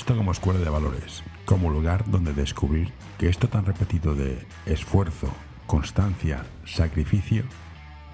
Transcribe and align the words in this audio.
baloncesto 0.00 0.16
como 0.16 0.32
escuela 0.32 0.60
de 0.60 0.70
valores, 0.70 1.22
como 1.44 1.70
lugar 1.70 2.04
donde 2.06 2.32
descubrir 2.32 2.92
que 3.18 3.28
esto 3.28 3.48
tan 3.48 3.66
repetido 3.66 4.14
de 4.14 4.46
esfuerzo, 4.66 5.28
constancia, 5.66 6.44
sacrificio, 6.64 7.44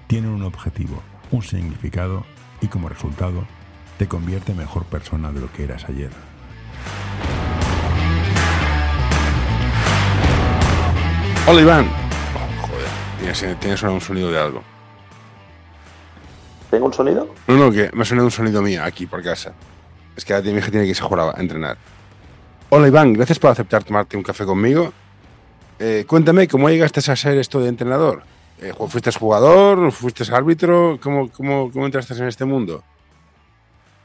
tiene 0.07 0.29
un 0.29 0.43
objetivo, 0.43 1.03
un 1.31 1.43
significado 1.43 2.25
y 2.61 2.69
como 2.69 2.89
resultado 2.89 3.47
te 3.99 4.09
convierte 4.09 4.53
en 4.53 4.59
mejor 4.59 4.85
persona 4.85 5.31
de 5.33 5.41
lo 5.41 5.53
que 5.53 5.65
eras 5.65 5.85
ayer. 5.89 6.11
Hola 11.47 11.61
Iván. 11.61 11.87
Oh, 11.87 12.67
joder, 12.67 12.89
tienes, 13.21 13.61
tienes 13.61 13.83
un 13.83 14.01
sonido 14.01 14.31
de 14.33 14.41
algo. 14.41 14.63
¿Tengo 16.71 16.87
un 16.87 16.93
sonido? 16.93 17.33
No, 17.47 17.57
no, 17.57 17.71
que 17.71 17.91
me 17.93 18.03
ha 18.03 18.05
sonado 18.05 18.27
un 18.27 18.33
sonido 18.33 18.61
mío 18.61 18.83
aquí 18.83 19.07
por 19.07 19.23
casa. 19.23 19.55
Es 20.17 20.25
que 20.25 20.41
mi 20.41 20.59
hija 20.59 20.71
tiene 20.71 20.85
que 20.85 20.91
irse 20.91 21.05
a 21.05 21.31
a 21.31 21.41
entrenar. 21.41 21.77
Hola 22.71 22.89
Iván, 22.89 23.13
gracias 23.13 23.39
por 23.39 23.51
aceptar 23.51 23.85
tomarte 23.85 24.17
un 24.17 24.23
café 24.23 24.47
conmigo. 24.47 24.93
Eh, 25.79 26.07
cuéntame, 26.09 26.49
¿cómo 26.49 26.71
llegaste 26.71 27.01
a 27.01 27.17
ser 27.17 27.37
esto 27.37 27.61
de 27.61 27.69
entrenador? 27.69 28.23
Eh, 28.61 28.73
¿Fuiste 28.89 29.13
jugador? 29.13 29.93
¿Fuiste 29.93 30.25
árbitro? 30.35 30.99
¿Cómo, 31.03 31.71
entraste 31.85 32.15
en 32.15 32.29
este 32.29 32.47
mundo? 32.47 32.83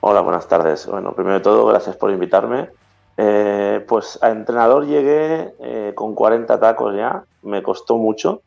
Hola, 0.01 0.19
buenas 0.19 0.47
tardes. 0.49 0.85
Bueno, 0.85 1.13
primero 1.13 1.35
de 1.35 1.41
todo, 1.41 1.65
gracias 1.67 1.95
por 1.95 2.11
invitarme. 2.11 2.69
Eh, 3.15 3.83
pues 3.87 4.19
a 4.21 4.31
entrenador 4.31 4.85
llegué 4.85 5.93
con 5.95 6.13
40 6.13 6.59
tacos 6.59 6.93
ya, 6.93 7.23
me 7.43 7.63
costó 7.63 7.97
mucho. 7.97 8.41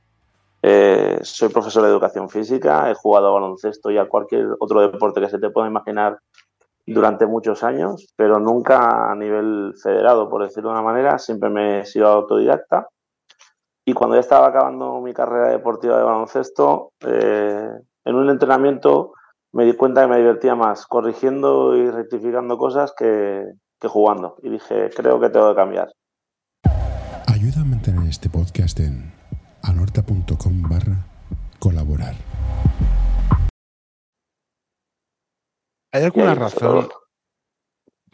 Soy 1.22 1.48
profesor 1.48 1.82
de 1.82 1.88
educación 1.88 2.28
física, 2.28 2.90
he 2.90 2.94
jugado 2.94 3.28
a 3.28 3.32
baloncesto 3.32 3.90
y 3.90 3.96
a 3.96 4.06
cualquier 4.06 4.48
otro 4.58 4.80
deporte 4.82 5.20
que 5.20 5.30
se 5.30 5.38
te 5.38 5.48
pueda 5.48 5.66
imaginar 5.66 6.18
durante 6.86 7.26
muchos 7.26 7.62
años, 7.62 8.06
pero 8.16 8.38
nunca 8.38 9.10
a 9.10 9.14
nivel 9.14 9.74
federado, 9.82 10.28
por 10.28 10.42
decirlo 10.42 10.70
de 10.70 10.74
una 10.74 10.82
manera, 10.82 11.18
siempre 11.18 11.50
me 11.50 11.80
he 11.80 11.86
sido 11.86 12.08
autodidacta. 12.08 12.88
Y 13.86 13.92
cuando 13.92 14.16
ya 14.16 14.20
estaba 14.20 14.48
acabando 14.48 15.00
mi 15.00 15.12
carrera 15.12 15.48
deportiva 15.48 15.98
de 15.98 16.04
baloncesto, 16.04 16.92
en 17.00 18.14
un 18.14 18.30
entrenamiento 18.30 19.12
me 19.52 19.64
di 19.64 19.74
cuenta 19.74 20.02
que 20.02 20.08
me 20.08 20.18
divertía 20.18 20.54
más 20.54 20.86
corrigiendo 20.86 21.76
y 21.76 21.88
rectificando 21.90 22.58
cosas 22.58 22.92
que, 22.96 23.44
jugando. 23.86 24.36
Y 24.42 24.48
dije, 24.50 24.90
creo 24.96 25.20
que 25.20 25.28
tengo 25.28 25.50
que 25.50 25.56
cambiar. 25.56 25.92
Ayuda 27.26 27.60
a 27.60 27.64
mantener 27.64 28.08
este 28.08 28.30
podcast 28.30 28.80
en 28.80 29.12
anorta.com 29.62 30.62
barra 30.62 31.06
colaborar. 31.58 32.14
¿Hay 35.94 36.02
alguna 36.02 36.34
razón? 36.34 36.88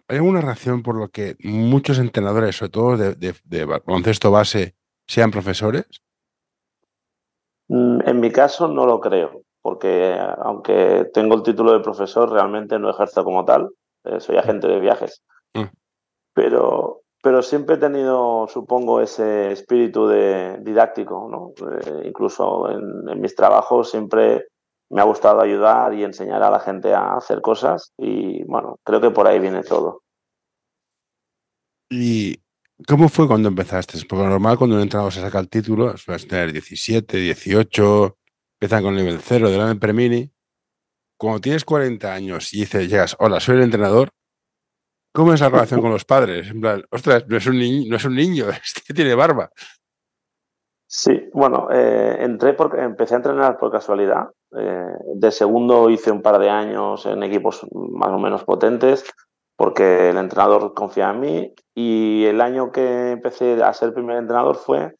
¿Hay 0.06 0.18
alguna 0.18 0.42
razón 0.42 0.82
por 0.82 0.96
lo 0.96 1.08
que 1.08 1.36
muchos 1.42 1.98
entrenadores, 1.98 2.56
sobre 2.56 2.70
todo 2.70 2.96
de, 2.98 3.34
de, 3.42 3.64
baloncesto 3.64 4.30
base, 4.30 4.74
sean 5.06 5.30
profesores? 5.30 5.86
Mm, 7.68 8.00
en 8.04 8.20
mi 8.20 8.30
caso 8.30 8.68
no 8.68 8.84
lo 8.84 9.00
creo, 9.00 9.44
porque 9.62 10.14
aunque 10.42 11.08
tengo 11.14 11.36
el 11.36 11.42
título 11.42 11.72
de 11.72 11.80
profesor, 11.80 12.30
realmente 12.30 12.78
no 12.78 12.90
ejerzo 12.90 13.24
como 13.24 13.46
tal. 13.46 13.70
Eh, 14.04 14.20
soy 14.20 14.36
agente 14.36 14.68
de 14.68 14.78
viajes. 14.78 15.22
Mm. 15.54 15.70
Pero, 16.34 17.00
pero 17.22 17.40
siempre 17.40 17.76
he 17.76 17.78
tenido, 17.78 18.46
supongo, 18.48 19.00
ese 19.00 19.52
espíritu 19.52 20.06
de 20.06 20.58
didáctico, 20.60 21.28
¿no? 21.30 21.52
Eh, 21.66 22.02
incluso 22.08 22.68
en, 22.68 23.18
mis 23.22 23.34
trabajos 23.34 23.90
siempre 23.90 24.48
me 24.90 25.00
ha 25.00 25.04
gustado 25.04 25.40
ayudar 25.40 25.94
y 25.94 26.04
enseñar 26.04 26.42
a 26.42 26.50
la 26.50 26.60
gente 26.60 26.92
a 26.92 27.14
hacer 27.14 27.40
cosas 27.40 27.92
y 27.96 28.42
bueno, 28.44 28.78
creo 28.84 29.00
que 29.00 29.10
por 29.10 29.26
ahí 29.26 29.38
viene 29.38 29.62
todo. 29.62 30.02
¿Y 31.88 32.40
cómo 32.86 33.08
fue 33.08 33.26
cuando 33.26 33.48
empezaste? 33.48 33.98
Porque 34.08 34.26
normal 34.26 34.58
cuando 34.58 34.76
un 34.76 34.82
entrenador 34.82 35.12
se 35.12 35.20
saca 35.20 35.38
el 35.38 35.48
título, 35.48 35.96
sueles 35.96 36.26
tener 36.26 36.52
17, 36.52 37.16
18, 37.16 38.16
empiezan 38.54 38.82
con 38.82 38.94
nivel 38.94 39.20
0 39.20 39.50
de 39.50 39.58
la 39.58 39.74
Premini. 39.76 40.30
Cuando 41.18 41.40
tienes 41.40 41.64
40 41.64 42.12
años 42.12 42.52
y 42.54 42.60
dices, 42.60 42.88
llegas, 42.88 43.16
hola, 43.18 43.40
soy 43.40 43.56
el 43.56 43.62
entrenador, 43.62 44.10
¿Cómo 45.12 45.34
es 45.34 45.40
la 45.40 45.48
relación 45.48 45.80
con 45.80 45.90
los 45.90 46.04
padres? 46.04 46.50
En 46.50 46.60
plan, 46.60 46.84
ostras, 46.90 47.26
no 47.26 47.36
es 47.36 47.46
un 47.46 47.58
niño, 47.58 47.90
no 47.90 47.96
es 47.96 48.04
un 48.04 48.14
niño 48.14 48.46
este 48.64 48.94
tiene 48.94 49.14
barba. 49.14 49.50
Sí, 50.86 51.28
bueno, 51.32 51.68
eh, 51.70 52.16
entré 52.20 52.54
porque 52.54 52.80
empecé 52.80 53.14
a 53.14 53.18
entrenar 53.18 53.58
por 53.58 53.70
casualidad. 53.70 54.30
Eh, 54.56 54.94
de 55.14 55.30
segundo 55.30 55.90
hice 55.90 56.10
un 56.10 56.22
par 56.22 56.38
de 56.38 56.50
años 56.50 57.06
en 57.06 57.22
equipos 57.22 57.66
más 57.72 58.10
o 58.10 58.18
menos 58.18 58.42
potentes 58.44 59.04
porque 59.56 60.10
el 60.10 60.16
entrenador 60.16 60.74
confía 60.74 61.10
en 61.10 61.20
mí 61.20 61.54
y 61.74 62.24
el 62.24 62.40
año 62.40 62.72
que 62.72 63.12
empecé 63.12 63.62
a 63.62 63.72
ser 63.74 63.94
primer 63.94 64.16
entrenador 64.16 64.56
fue 64.56 64.96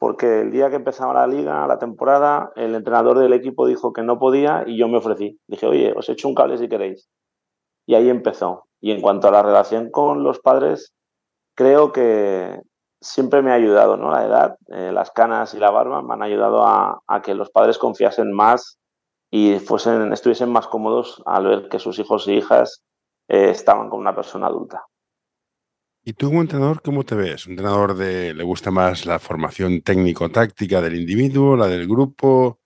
porque 0.00 0.40
el 0.40 0.50
día 0.50 0.70
que 0.70 0.76
empezaba 0.76 1.12
la 1.12 1.26
liga, 1.26 1.66
la 1.66 1.78
temporada, 1.78 2.52
el 2.56 2.74
entrenador 2.74 3.18
del 3.18 3.34
equipo 3.34 3.66
dijo 3.66 3.92
que 3.92 4.02
no 4.02 4.18
podía 4.18 4.64
y 4.66 4.78
yo 4.78 4.88
me 4.88 4.96
ofrecí. 4.96 5.38
Dije, 5.46 5.66
oye, 5.66 5.92
os 5.94 6.08
echo 6.08 6.26
un 6.26 6.34
cable 6.34 6.56
si 6.56 6.70
queréis. 6.70 7.10
Y 7.86 7.94
ahí 7.94 8.08
empezó. 8.08 8.64
Y 8.80 8.92
en 8.92 9.02
cuanto 9.02 9.28
a 9.28 9.30
la 9.30 9.42
relación 9.42 9.90
con 9.90 10.24
los 10.24 10.40
padres, 10.40 10.94
creo 11.54 11.92
que 11.92 12.58
siempre 13.02 13.42
me 13.42 13.50
ha 13.50 13.56
ayudado, 13.56 13.98
¿no? 13.98 14.10
La 14.10 14.24
edad, 14.24 14.56
eh, 14.68 14.90
las 14.90 15.10
canas 15.10 15.52
y 15.52 15.58
la 15.58 15.70
barba 15.70 16.00
me 16.00 16.14
han 16.14 16.22
ayudado 16.22 16.66
a, 16.66 17.02
que 17.22 17.34
los 17.34 17.50
padres 17.50 17.76
confiasen 17.76 18.32
más 18.32 18.79
y 19.30 19.58
fuesen, 19.58 20.12
estuviesen 20.12 20.50
más 20.50 20.66
cómodos 20.66 21.22
al 21.26 21.46
ver 21.46 21.68
que 21.68 21.78
sus 21.78 21.98
hijos 21.98 22.26
e 22.26 22.34
hijas 22.34 22.82
eh, 23.28 23.50
estaban 23.50 23.88
con 23.88 24.00
una 24.00 24.14
persona 24.14 24.48
adulta. 24.48 24.82
¿Y 26.02 26.14
tú 26.14 26.28
como 26.28 26.40
entrenador 26.40 26.82
cómo 26.82 27.04
te 27.04 27.14
ves? 27.14 27.46
¿Un 27.46 27.52
entrenador 27.52 27.94
de 27.94 28.34
le 28.34 28.42
gusta 28.42 28.70
más 28.70 29.04
la 29.06 29.18
formación 29.18 29.82
técnico-táctica 29.82 30.80
del 30.80 30.96
individuo, 30.96 31.56
la 31.56 31.68
del 31.68 31.86
grupo, 31.86 32.60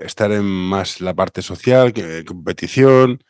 estar 0.00 0.32
en 0.32 0.44
más 0.44 1.00
la 1.00 1.14
parte 1.14 1.42
social, 1.42 1.92
que 1.92 2.24
competición? 2.24 3.22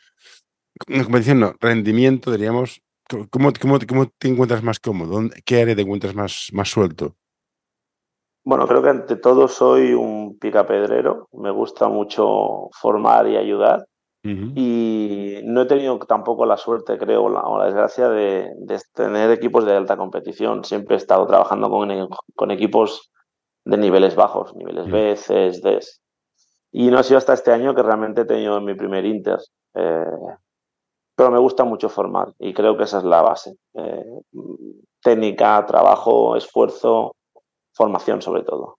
competición 0.87 1.41
no, 1.41 1.55
rendimiento, 1.61 2.33
diríamos, 2.33 2.83
¿cómo, 3.31 3.53
cómo, 3.61 3.79
cómo 3.87 4.07
te 4.07 4.29
encuentras 4.29 4.63
más 4.63 4.81
cómodo? 4.81 5.29
¿Qué 5.45 5.63
área 5.63 5.77
te 5.77 5.83
encuentras 5.83 6.15
más, 6.15 6.49
más 6.53 6.71
suelto? 6.71 7.17
Bueno, 8.45 8.67
creo 8.67 8.83
que 8.83 8.89
ante 8.89 9.17
todo 9.17 9.47
soy 9.49 9.95
un 9.95 10.39
picapedrero. 10.39 11.29
Me 11.33 11.51
gusta 11.51 11.89
mucho 11.89 12.69
formar 12.73 13.29
y 13.29 13.37
ayudar. 13.37 13.87
Y 14.25 15.41
no 15.43 15.63
he 15.63 15.67
tenido 15.67 15.99
tampoco 15.99 16.47
la 16.47 16.57
suerte, 16.57 16.97
creo, 16.97 17.25
o 17.25 17.59
la 17.59 17.65
desgracia 17.65 18.09
de, 18.09 18.53
tener 18.95 19.33
equipos 19.33 19.65
de 19.67 19.75
alta 19.75 19.97
competición. 19.97 20.65
Siempre 20.65 20.95
he 20.95 20.99
estado 20.99 21.27
trabajando 21.27 21.69
con, 21.69 21.91
con 22.37 22.51
equipos 22.53 23.11
de 23.65 23.77
niveles 23.77 24.15
bajos, 24.15 24.55
niveles 24.55 24.89
B, 24.89 25.17
C, 25.17 25.51
D. 25.61 25.81
Y 26.71 26.91
no 26.91 26.99
ha 26.99 27.03
sido 27.03 27.19
hasta 27.19 27.33
este 27.33 27.51
año 27.51 27.75
que 27.75 27.83
realmente 27.83 28.21
he 28.21 28.25
tenido 28.25 28.61
mi 28.61 28.75
primer 28.75 29.05
Inter. 29.05 29.39
Eh, 29.75 30.05
pero 31.17 31.31
me 31.31 31.39
gusta 31.39 31.65
mucho 31.65 31.89
formar 31.89 32.33
y 32.39 32.55
creo 32.55 32.77
que 32.77 32.85
esa 32.85 32.99
es 32.99 33.05
la 33.05 33.23
base. 33.23 33.57
Eh, 33.75 34.05
técnica, 35.03 35.65
trabajo, 35.67 36.37
esfuerzo, 36.37 37.17
formación 37.73 38.23
sobre 38.23 38.43
todo. 38.43 38.79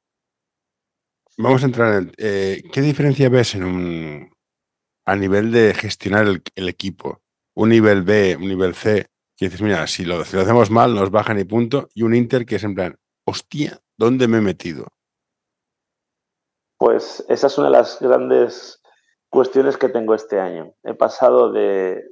Vamos 1.37 1.63
a 1.63 1.65
entrar 1.65 1.95
en... 1.95 2.11
Eh, 2.17 2.61
¿Qué 2.71 2.81
diferencia 2.81 3.29
ves 3.29 3.55
en 3.55 3.63
un, 3.63 4.33
a 5.05 5.15
nivel 5.15 5.51
de 5.51 5.73
gestionar 5.73 6.27
el, 6.27 6.69
equipo? 6.69 7.21
Un 7.55 7.69
nivel 7.69 8.03
B, 8.03 8.35
un 8.35 8.47
nivel 8.47 8.75
C, 8.75 9.07
que 9.35 9.45
dices, 9.45 9.61
mira, 9.61 9.87
si 9.87 10.05
lo, 10.05 10.23
si 10.25 10.35
lo 10.35 10.43
hacemos 10.43 10.69
mal 10.69 10.93
nos 10.93 11.09
bajan 11.09 11.39
y 11.39 11.43
punto, 11.43 11.89
y 11.93 12.03
un 12.03 12.13
Inter 12.13 12.45
que 12.45 12.57
es 12.57 12.63
en 12.63 12.75
plan, 12.75 12.97
hostia, 13.25 13.79
¿dónde 13.97 14.27
me 14.27 14.37
he 14.37 14.41
metido? 14.41 14.87
Pues 16.77 17.25
esa 17.29 17.47
es 17.47 17.57
una 17.57 17.67
de 17.67 17.73
las 17.73 17.99
grandes 17.99 18.83
cuestiones 19.33 19.77
que 19.77 19.89
tengo 19.89 20.13
este 20.13 20.39
año. 20.39 20.73
He 20.83 20.93
pasado 20.93 21.51
de, 21.51 22.03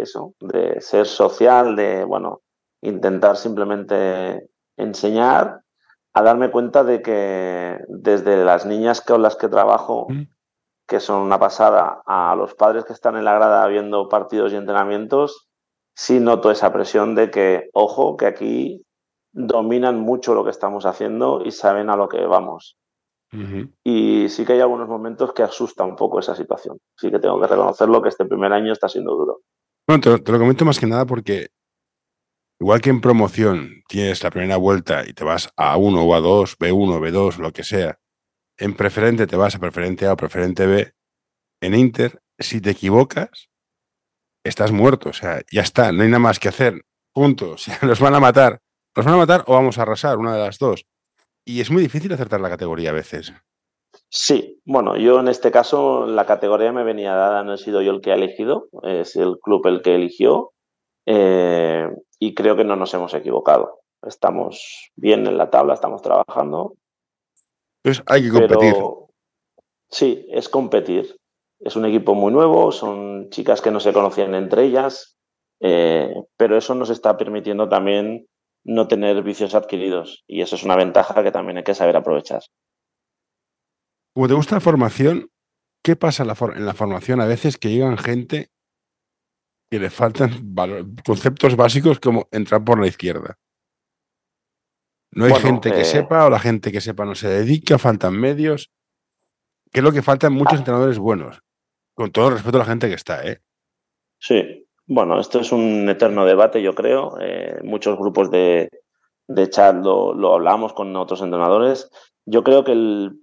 eso, 0.00 0.34
de 0.40 0.80
ser 0.80 1.06
social, 1.06 1.74
de, 1.74 2.04
bueno, 2.04 2.42
intentar 2.80 3.36
simplemente 3.36 4.50
enseñar, 4.76 5.62
a 6.12 6.22
darme 6.22 6.50
cuenta 6.50 6.84
de 6.84 7.02
que 7.02 7.78
desde 7.88 8.44
las 8.44 8.66
niñas 8.66 9.00
con 9.00 9.22
las 9.22 9.36
que 9.36 9.48
trabajo, 9.48 10.06
mm. 10.08 10.22
que 10.86 11.00
son 11.00 11.22
una 11.22 11.38
pasada, 11.38 12.02
a 12.06 12.34
los 12.36 12.54
padres 12.54 12.84
que 12.84 12.92
están 12.92 13.16
en 13.16 13.24
la 13.24 13.34
grada 13.34 13.66
viendo 13.68 14.08
partidos 14.08 14.52
y 14.52 14.56
entrenamientos, 14.56 15.48
sí 15.94 16.20
noto 16.20 16.50
esa 16.50 16.72
presión 16.72 17.14
de 17.14 17.30
que, 17.30 17.70
ojo, 17.72 18.16
que 18.16 18.26
aquí 18.26 18.84
dominan 19.32 20.00
mucho 20.00 20.34
lo 20.34 20.44
que 20.44 20.50
estamos 20.50 20.86
haciendo 20.86 21.42
y 21.44 21.52
saben 21.52 21.90
a 21.90 21.96
lo 21.96 22.08
que 22.08 22.24
vamos. 22.26 22.76
Y 23.84 24.28
sí 24.28 24.44
que 24.44 24.54
hay 24.54 24.60
algunos 24.60 24.88
momentos 24.88 25.32
que 25.32 25.44
asusta 25.44 25.84
un 25.84 25.94
poco 25.94 26.18
esa 26.18 26.34
situación. 26.34 26.78
Sí 26.96 27.12
que 27.12 27.20
tengo 27.20 27.40
que 27.40 27.46
reconocerlo 27.46 28.02
que 28.02 28.08
este 28.08 28.24
primer 28.24 28.52
año 28.52 28.72
está 28.72 28.88
siendo 28.88 29.14
duro. 29.14 29.42
Bueno, 29.86 30.02
te, 30.02 30.32
lo 30.32 30.38
comento 30.38 30.64
más 30.64 30.80
que 30.80 30.86
nada 30.86 31.06
porque 31.06 31.46
igual 32.60 32.80
que 32.80 32.90
en 32.90 33.00
promoción 33.00 33.82
tienes 33.88 34.22
la 34.22 34.30
primera 34.30 34.56
vuelta 34.56 35.04
y 35.06 35.12
te 35.12 35.24
vas 35.24 35.50
a 35.56 35.76
1 35.76 36.02
o 36.02 36.14
a 36.14 36.20
2, 36.20 36.58
B1, 36.58 37.00
B2, 37.00 37.38
lo 37.38 37.52
que 37.52 37.64
sea. 37.64 37.98
En 38.58 38.74
preferente 38.74 39.26
te 39.26 39.36
vas 39.36 39.54
a 39.54 39.58
preferente 39.58 40.06
A 40.06 40.12
o 40.12 40.16
preferente 40.16 40.66
B. 40.66 40.92
En 41.62 41.74
Inter, 41.74 42.22
si 42.38 42.60
te 42.60 42.70
equivocas, 42.70 43.48
estás 44.44 44.72
muerto. 44.72 45.08
O 45.08 45.12
sea, 45.12 45.40
ya 45.50 45.62
está, 45.62 45.92
no 45.92 46.02
hay 46.02 46.08
nada 46.08 46.18
más 46.18 46.38
que 46.38 46.48
hacer. 46.48 46.82
Punto. 47.12 47.56
O 47.82 48.04
van 48.04 48.14
a 48.14 48.20
matar. 48.20 48.60
Los 48.94 49.06
van 49.06 49.14
a 49.14 49.18
matar 49.18 49.44
o 49.46 49.54
vamos 49.54 49.78
a 49.78 49.82
arrasar, 49.82 50.18
una 50.18 50.34
de 50.34 50.40
las 50.40 50.58
dos. 50.58 50.84
Y 51.44 51.60
es 51.60 51.70
muy 51.70 51.82
difícil 51.82 52.12
acertar 52.12 52.40
la 52.40 52.50
categoría 52.50 52.90
a 52.90 52.94
veces. 52.94 53.32
Sí, 54.08 54.60
bueno, 54.64 54.96
yo 54.96 55.20
en 55.20 55.28
este 55.28 55.50
caso 55.50 56.06
la 56.06 56.26
categoría 56.26 56.72
me 56.72 56.84
venía 56.84 57.14
dada, 57.14 57.42
no 57.42 57.54
he 57.54 57.58
sido 57.58 57.80
yo 57.80 57.92
el 57.92 58.00
que 58.00 58.12
ha 58.12 58.16
elegido, 58.16 58.68
es 58.82 59.16
el 59.16 59.38
club 59.40 59.66
el 59.66 59.82
que 59.82 59.94
eligió 59.94 60.52
eh, 61.12 61.90
y 62.20 62.34
creo 62.34 62.54
que 62.54 62.62
no 62.62 62.76
nos 62.76 62.94
hemos 62.94 63.12
equivocado. 63.14 63.80
Estamos 64.06 64.92
bien 64.94 65.26
en 65.26 65.36
la 65.36 65.50
tabla, 65.50 65.74
estamos 65.74 66.02
trabajando. 66.02 66.76
Pues 67.82 68.00
hay 68.06 68.22
que 68.22 68.30
competir. 68.30 68.74
sí, 69.90 70.26
es 70.30 70.48
competir. 70.48 71.16
Es 71.58 71.74
un 71.74 71.84
equipo 71.84 72.14
muy 72.14 72.32
nuevo, 72.32 72.70
son 72.70 73.28
chicas 73.30 73.60
que 73.60 73.72
no 73.72 73.80
se 73.80 73.92
conocían 73.92 74.34
entre 74.34 74.64
ellas, 74.64 75.18
eh, 75.60 76.14
pero 76.36 76.56
eso 76.56 76.74
nos 76.74 76.90
está 76.90 77.16
permitiendo 77.16 77.68
también 77.68 78.26
no 78.64 78.86
tener 78.86 79.22
vicios 79.22 79.54
adquiridos 79.54 80.22
y 80.26 80.42
eso 80.42 80.54
es 80.54 80.62
una 80.62 80.76
ventaja 80.76 81.22
que 81.22 81.32
también 81.32 81.58
hay 81.58 81.64
que 81.64 81.74
saber 81.74 81.96
aprovechar. 81.96 82.42
Como 84.14 84.28
te 84.28 84.34
gusta 84.34 84.56
la 84.56 84.60
formación, 84.60 85.28
¿qué 85.82 85.96
pasa 85.96 86.22
en 86.22 86.28
la, 86.28 86.74
formación? 86.74 87.20
A 87.20 87.26
veces 87.26 87.58
que 87.58 87.70
llegan 87.70 87.98
gente 87.98 88.50
que 89.70 89.78
le 89.78 89.88
faltan 89.88 90.52
conceptos 91.04 91.54
básicos 91.56 92.00
como 92.00 92.28
entrar 92.32 92.64
por 92.64 92.80
la 92.80 92.88
izquierda. 92.88 93.38
No 95.12 95.24
hay 95.26 95.34
gente 95.34 95.70
que 95.70 95.82
eh, 95.82 95.84
sepa 95.84 96.26
o 96.26 96.30
la 96.30 96.38
gente 96.38 96.72
que 96.72 96.80
sepa 96.80 97.04
no 97.04 97.14
se 97.14 97.28
dedica, 97.28 97.78
faltan 97.78 98.14
medios. 98.18 98.70
¿Qué 99.72 99.80
es 99.80 99.84
lo 99.84 99.92
que 99.92 100.02
faltan 100.02 100.32
muchos 100.32 100.54
ah. 100.54 100.58
entrenadores 100.58 100.98
buenos. 100.98 101.40
Con 101.94 102.10
todo 102.10 102.28
el 102.28 102.34
respeto 102.34 102.56
a 102.56 102.60
la 102.60 102.66
gente 102.66 102.88
que 102.88 102.94
está, 102.94 103.24
¿eh? 103.26 103.40
Sí, 104.18 104.66
bueno, 104.86 105.20
esto 105.20 105.40
es 105.40 105.52
un 105.52 105.88
eterno 105.88 106.24
debate, 106.24 106.62
yo 106.62 106.74
creo. 106.74 107.16
Eh, 107.20 107.60
muchos 107.62 107.96
grupos 107.96 108.30
de, 108.30 108.70
chat 109.50 109.76
lo, 109.76 110.14
lo, 110.14 110.34
hablamos 110.34 110.72
con 110.72 110.94
otros 110.96 111.22
entrenadores. 111.22 111.90
Yo 112.26 112.42
creo 112.42 112.64
que 112.64 112.72
el, 112.72 113.20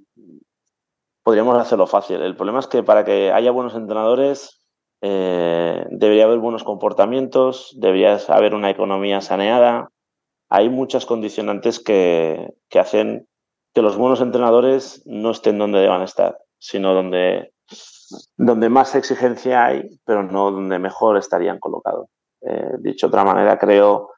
podríamos 1.24 1.58
hacerlo 1.58 1.88
fácil. 1.88 2.22
El 2.22 2.36
problema 2.36 2.60
es 2.60 2.68
que 2.68 2.84
para 2.84 3.04
que 3.04 3.32
haya 3.32 3.52
buenos 3.52 3.76
entrenadores 3.76 4.62
eh, 5.02 5.86
debería 5.92 6.26
haber 6.26 6.40
buenos 6.40 6.64
comportamientos, 6.64 7.76
debería 7.80 8.18
haber 8.30 8.56
una 8.56 8.70
economía 8.70 9.22
saneada. 9.22 9.90
Hay 10.50 10.70
muchas 10.70 11.06
condicionantes 11.06 11.80
que, 11.80 12.54
hacen 12.74 13.28
que 13.74 13.82
los 13.82 13.98
buenos 13.98 14.22
entrenadores 14.22 15.04
no 15.06 15.32
estén 15.32 15.58
donde 15.58 15.80
deban 15.80 16.02
estar, 16.02 16.38
sino 16.58 16.94
donde, 16.94 17.54
donde 18.38 18.70
más 18.70 18.96
exigencia 18.96 19.66
hay, 19.66 20.00
pero 20.06 20.24
no 20.24 20.52
donde 20.52 20.80
mejor 20.80 21.18
estarían 21.18 21.60
colocados. 21.60 22.10
Eh, 22.42 22.72
dicho 22.80 23.08
de 23.08 23.10
otra 23.10 23.24
manera, 23.24 23.58
creo 23.60 24.10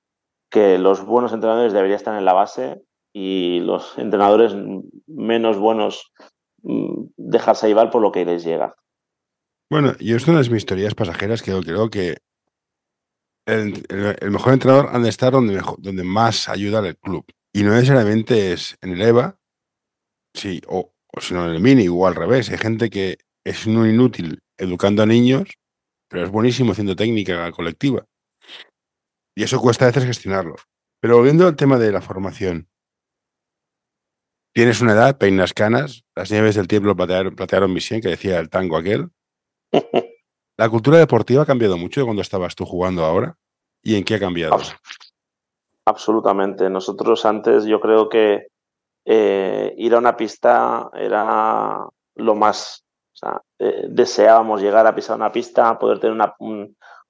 que 0.50 0.78
los 0.78 1.06
buenos 1.06 1.34
entrenadores 1.34 1.74
deberían 1.74 1.98
estar 1.98 2.18
en 2.18 2.26
la 2.26 2.34
base 2.34 2.82
y 3.12 3.60
los 3.62 3.98
entrenadores 3.98 4.56
menos 5.08 5.58
buenos 5.58 6.12
Mm, 6.64 7.08
dejarse 7.16 7.68
llevar 7.68 7.90
por 7.90 8.02
lo 8.02 8.12
que 8.12 8.26
les 8.26 8.44
llega. 8.44 8.76
Bueno, 9.70 9.96
yo 10.00 10.18
esto 10.18 10.32
no 10.32 10.40
es 10.40 10.50
mis 10.50 10.60
historias 10.60 10.96
pasajeras, 10.96 11.42
que 11.42 11.52
creo 11.62 11.90
que 11.90 12.18
el, 13.46 13.84
mejor 14.32 14.54
entrenador 14.54 14.90
han 14.92 15.04
de 15.04 15.10
estar 15.10 15.32
donde, 15.32 15.62
donde 15.78 16.04
más 16.04 16.50
ayuda 16.50 16.80
al 16.80 16.98
club. 16.98 17.26
Y 17.54 17.64
no 17.64 17.72
necesariamente 17.72 18.54
es 18.54 18.78
en 18.82 18.94
el 18.94 19.02
EVA, 19.02 19.40
sí, 20.34 20.62
o, 20.68 20.94
o 21.08 21.22
sino 21.22 21.46
en 21.46 21.54
el 21.54 21.62
Mini, 21.62 21.88
o 21.88 22.08
al 22.08 22.16
revés. 22.16 22.50
Hay 22.50 22.58
gente 22.58 22.90
que 22.90 23.20
es 23.44 23.66
un 23.66 23.88
inútil 23.88 24.42
educando 24.58 25.04
a 25.04 25.06
niños, 25.06 25.50
pero 26.10 26.26
es 26.26 26.32
buenísimo 26.32 26.72
haciendo 26.72 26.96
técnica 26.96 27.52
colectiva. 27.52 28.06
Y 29.36 29.44
eso 29.44 29.60
cuesta 29.60 29.86
a 29.86 29.90
veces 29.90 30.06
gestionarlo. 30.06 30.56
Pero 31.00 31.18
volviendo 31.18 31.48
al 31.48 31.56
tema 31.56 31.78
de 31.78 31.92
la 31.92 32.02
formación, 32.02 32.70
Tienes 34.52 34.82
una 34.82 34.94
edad, 34.94 35.18
peinas 35.18 35.54
canas, 35.54 36.04
las 36.16 36.32
nieves 36.32 36.56
del 36.56 36.68
tiempo 36.68 36.96
platearon, 36.96 37.36
platearon 37.36 37.76
que 37.76 38.10
decía 38.10 38.40
el 38.40 38.50
tango 38.50 38.78
aquel. 38.78 39.10
¿La 40.58 40.70
cultura 40.70 40.98
deportiva 40.98 41.44
ha 41.44 41.46
cambiado 41.46 41.78
mucho 41.78 42.02
de 42.02 42.06
cuando 42.06 42.22
estabas 42.22 42.56
tú 42.56 42.66
jugando 42.66 43.06
ahora? 43.06 43.38
¿Y 43.82 43.96
en 43.96 44.04
qué 44.04 44.16
ha 44.16 44.20
cambiado? 44.20 44.58
Absolutamente. 45.86 46.70
Nosotros 46.70 47.26
antes 47.26 47.66
yo 47.66 47.80
creo 47.80 48.10
que 48.10 48.48
eh, 49.06 49.74
ir 49.78 49.96
a 49.96 50.00
una 50.00 50.18
pista 50.18 50.90
era 50.94 51.86
lo 52.16 52.36
más... 52.36 52.84
Eh, 53.58 53.88
deseábamos 53.90 54.62
llegar 54.62 54.88
a 54.88 54.96
pisar 54.96 55.18
una 55.18 55.32
pista, 55.32 55.78
poder 55.78 56.00
tener 56.00 56.14
una, 56.14 56.36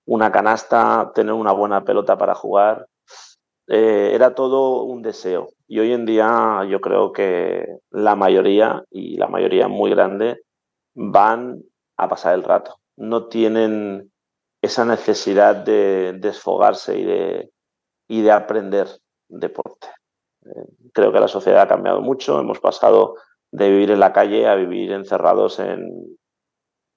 una 0.05 0.31
canasta, 0.31 1.12
tener 1.13 1.33
una 1.33 1.51
buena 1.51 1.83
pelota 1.83 2.17
para 2.17 2.33
jugar. 2.33 2.88
Eh, 3.67 4.12
era 4.13 4.33
todo 4.33 4.83
un 4.83 5.03
deseo. 5.03 5.50
Y 5.67 5.79
hoy 5.79 5.94
en 5.94 6.05
día 6.05 6.65
yo 6.67 6.81
creo 6.81 7.12
que 7.12 7.67
la 7.91 8.15
mayoría, 8.15 8.83
y 8.89 9.17
la 9.17 9.27
mayoría 9.27 9.67
muy 9.67 9.91
grande, 9.91 10.41
van 10.95 11.62
a 12.00 12.10
pasar 12.10 12.36
el 12.36 12.44
rato. 12.44 12.80
No 12.98 13.28
tienen 13.28 14.12
esa 14.62 14.86
necesidad 14.86 15.56
de 15.56 16.13
desfogarse 16.19 16.98
y 16.98 17.04
de, 17.04 17.51
y 18.07 18.22
de 18.22 18.31
aprender 18.31 18.88
deporte. 19.28 19.88
Eh, 20.46 20.68
creo 20.94 21.12
que 21.12 21.19
la 21.19 21.28
sociedad 21.28 21.62
ha 21.62 21.68
cambiado 21.68 22.01
mucho. 22.01 22.40
Hemos 22.40 22.60
pasado 22.60 23.16
de 23.51 23.69
vivir 23.69 23.92
en 23.92 24.00
la 24.00 24.13
calle 24.13 24.48
a 24.48 24.56
vivir 24.56 24.92
encerrados 24.92 25.60
en, 25.60 26.18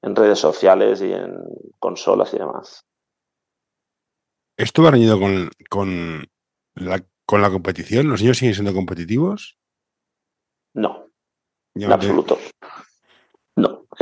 en 0.03 0.17
redes 0.17 0.39
sociales 0.39 1.01
y 1.03 1.13
en 1.13 1.37
consolas 1.79 2.33
y 2.35 2.39
demás. 2.39 2.85
Esto 4.57 4.83
va 4.83 4.91
reñido 4.91 5.19
con, 5.19 5.51
con 5.71 6.27
con 7.33 7.41
la 7.41 7.51
competición? 7.51 8.09
¿Los 8.09 8.21
niños 8.21 8.39
siguen 8.39 8.55
siendo 8.55 8.75
competitivos? 8.75 9.59
No, 10.75 11.09
en 11.75 11.93
absoluto. 11.93 12.39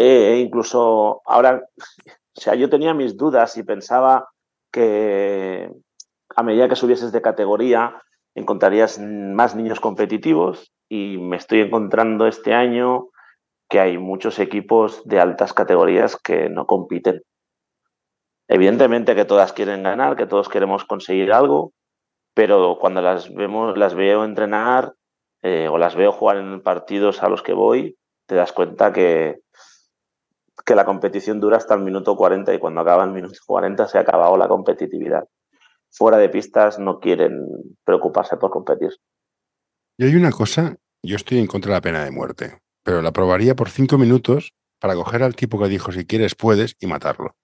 Eh, 0.02 0.41
incluso 0.41 1.20
ahora, 1.26 1.62
o 1.76 2.41
sea, 2.41 2.55
yo 2.55 2.70
tenía 2.70 2.94
mis 2.94 3.19
dudas 3.19 3.58
y 3.58 3.62
pensaba 3.62 4.31
que 4.73 5.70
a 6.35 6.43
medida 6.43 6.70
que 6.70 6.76
subieses 6.76 7.12
de 7.12 7.20
categoría 7.20 8.00
encontrarías 8.35 8.99
más 8.99 9.55
niños 9.55 9.79
competitivos 9.79 10.73
y 10.88 11.19
me 11.19 11.37
estoy 11.37 11.61
encontrando 11.61 12.26
este 12.26 12.54
año 12.54 13.09
que 13.69 13.78
hay 13.78 13.99
muchos 13.99 14.38
equipos 14.38 15.02
de 15.04 15.21
altas 15.21 15.52
categorías 15.52 16.16
que 16.16 16.49
no 16.49 16.64
compiten. 16.64 17.21
Evidentemente 18.49 19.14
que 19.14 19.26
todas 19.26 19.52
quieren 19.52 19.83
ganar, 19.83 20.16
que 20.16 20.26
todos 20.26 20.49
queremos 20.49 20.87
conseguir 20.87 21.30
algo, 21.30 21.75
pero 22.33 22.78
cuando 22.80 23.02
las 23.02 23.35
vemos, 23.35 23.76
las 23.76 23.95
veo 23.95 24.25
entrenar 24.25 24.95
eh, 25.42 25.69
o 25.69 25.76
las 25.76 25.95
veo 25.95 26.11
jugar 26.11 26.38
en 26.38 26.62
partidos 26.62 27.23
a 27.23 27.28
los 27.28 27.42
que 27.42 27.52
voy, 27.52 27.99
te 28.26 28.35
das 28.35 28.52
cuenta 28.52 28.95
que, 28.95 29.40
que 30.64 30.75
la 30.75 30.85
competición 30.85 31.40
dura 31.40 31.57
hasta 31.57 31.75
el 31.75 31.81
minuto 31.81 32.17
40 32.17 32.55
y 32.55 32.59
cuando 32.59 32.81
acaba 32.81 33.05
el 33.05 33.11
minuto 33.11 33.38
40 33.47 33.88
se 33.88 33.99
ha 33.99 34.02
acabado 34.02 34.37
la 34.37 34.49
competitividad. 34.49 35.29
Fuera 35.90 36.19
de 36.19 36.29
pistas 36.29 36.79
no 36.79 37.00
quieren 37.00 37.47
preocuparse 37.85 38.37
por 38.37 38.50
competir. 38.50 38.90
Y 39.99 40.05
hay 40.05 40.14
una 40.14 40.31
cosa, 40.31 40.76
yo 41.02 41.17
estoy 41.17 41.38
en 41.38 41.47
contra 41.47 41.71
de 41.71 41.76
la 41.76 41.83
pena 41.83 42.05
de 42.05 42.11
muerte, 42.11 42.61
pero 42.83 43.02
la 43.02 43.12
probaría 43.12 43.57
por 43.57 43.71
cinco 43.71 43.99
minutos 43.99 44.55
para 44.79 44.95
coger 44.95 45.23
al 45.23 45.37
tipo 45.37 45.59
que 45.59 45.69
dijo 45.69 45.93
si 45.93 46.07
quieres 46.07 46.35
puedes 46.35 46.76
y 46.79 46.87
matarlo. 46.87 47.37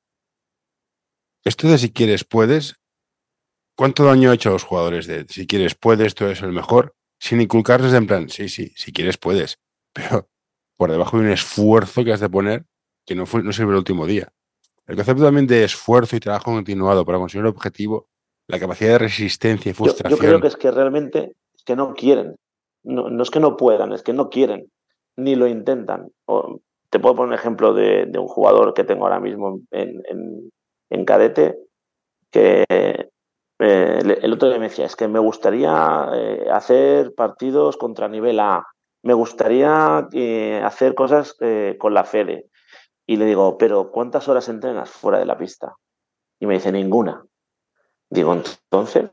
Esto 1.44 1.68
de 1.68 1.78
si 1.78 1.92
quieres 1.92 2.24
puedes 2.24 2.76
¿Cuánto 3.76 4.04
daño 4.04 4.30
ha 4.30 4.34
hecho 4.34 4.48
a 4.48 4.52
los 4.52 4.64
jugadores 4.64 5.06
de 5.06 5.26
si 5.28 5.46
quieres 5.46 5.74
puedes, 5.74 6.14
tú 6.14 6.24
eres 6.24 6.40
el 6.40 6.52
mejor? 6.52 6.94
Sin 7.20 7.42
inculcarles 7.42 7.92
en 7.92 8.06
plan, 8.06 8.30
sí, 8.30 8.48
sí, 8.48 8.72
si 8.74 8.90
quieres 8.90 9.18
puedes, 9.18 9.58
pero 9.92 10.30
por 10.78 10.90
debajo 10.90 11.18
de 11.18 11.24
un 11.26 11.30
esfuerzo 11.30 12.02
que 12.02 12.12
has 12.12 12.20
de 12.20 12.30
poner 12.30 12.64
que 13.06 13.14
no, 13.14 13.26
fue, 13.26 13.42
no 13.42 13.52
sirve 13.52 13.72
el 13.72 13.78
último 13.78 14.06
día. 14.06 14.32
El 14.86 14.96
concepto 14.96 15.24
también 15.24 15.46
de 15.46 15.64
esfuerzo 15.64 16.16
y 16.16 16.20
trabajo 16.20 16.52
continuado 16.52 17.04
para 17.04 17.18
conseguir 17.18 17.44
un 17.44 17.50
objetivo, 17.50 18.08
la 18.46 18.58
capacidad 18.58 18.92
de 18.92 18.98
resistencia 18.98 19.70
y 19.70 19.74
frustración. 19.74 20.10
Yo, 20.10 20.18
creo 20.18 20.40
que 20.40 20.48
es 20.48 20.56
que 20.56 20.70
realmente 20.70 21.32
es 21.54 21.62
que 21.64 21.76
no 21.76 21.94
quieren. 21.94 22.36
No, 22.84 23.10
no, 23.10 23.22
es 23.22 23.30
que 23.30 23.40
no 23.40 23.56
puedan, 23.56 23.92
es 23.92 24.02
que 24.02 24.12
no 24.12 24.30
quieren, 24.30 24.70
ni 25.16 25.34
lo 25.34 25.48
intentan. 25.48 26.08
te 26.90 27.00
puedo 27.00 27.16
poner 27.16 27.28
un 27.28 27.34
ejemplo 27.34 27.74
de, 27.74 28.08
un 28.16 28.28
jugador 28.28 28.74
que 28.74 28.84
tengo 28.84 29.04
ahora 29.04 29.18
mismo 29.18 29.60
en, 29.72 30.02
en, 30.08 30.52
en 30.90 31.04
cadete, 31.04 31.58
que 32.30 32.64
eh, 33.58 34.18
el 34.22 34.32
otro 34.32 34.48
día 34.48 34.58
me 34.58 34.68
decía, 34.68 34.86
es 34.86 34.96
que 34.96 35.08
me 35.08 35.18
gustaría 35.18 36.08
eh, 36.14 36.46
hacer 36.50 37.14
partidos 37.14 37.76
contra 37.76 38.08
nivel 38.08 38.38
A, 38.40 38.66
me 39.02 39.14
gustaría 39.14 40.08
eh, 40.12 40.60
hacer 40.64 40.94
cosas 40.94 41.36
con 41.78 41.94
la 41.94 42.04
Fede. 42.04 42.46
Y 43.06 43.16
le 43.16 43.24
digo, 43.24 43.56
pero 43.56 43.90
¿cuántas 43.90 44.28
horas 44.28 44.48
entrenas 44.48 44.90
fuera 44.90 45.18
de 45.18 45.26
la 45.26 45.38
pista? 45.38 45.76
Y 46.40 46.46
me 46.46 46.54
dice, 46.54 46.72
ninguna. 46.72 47.24
Digo, 48.10 48.34
entonces, 48.34 49.10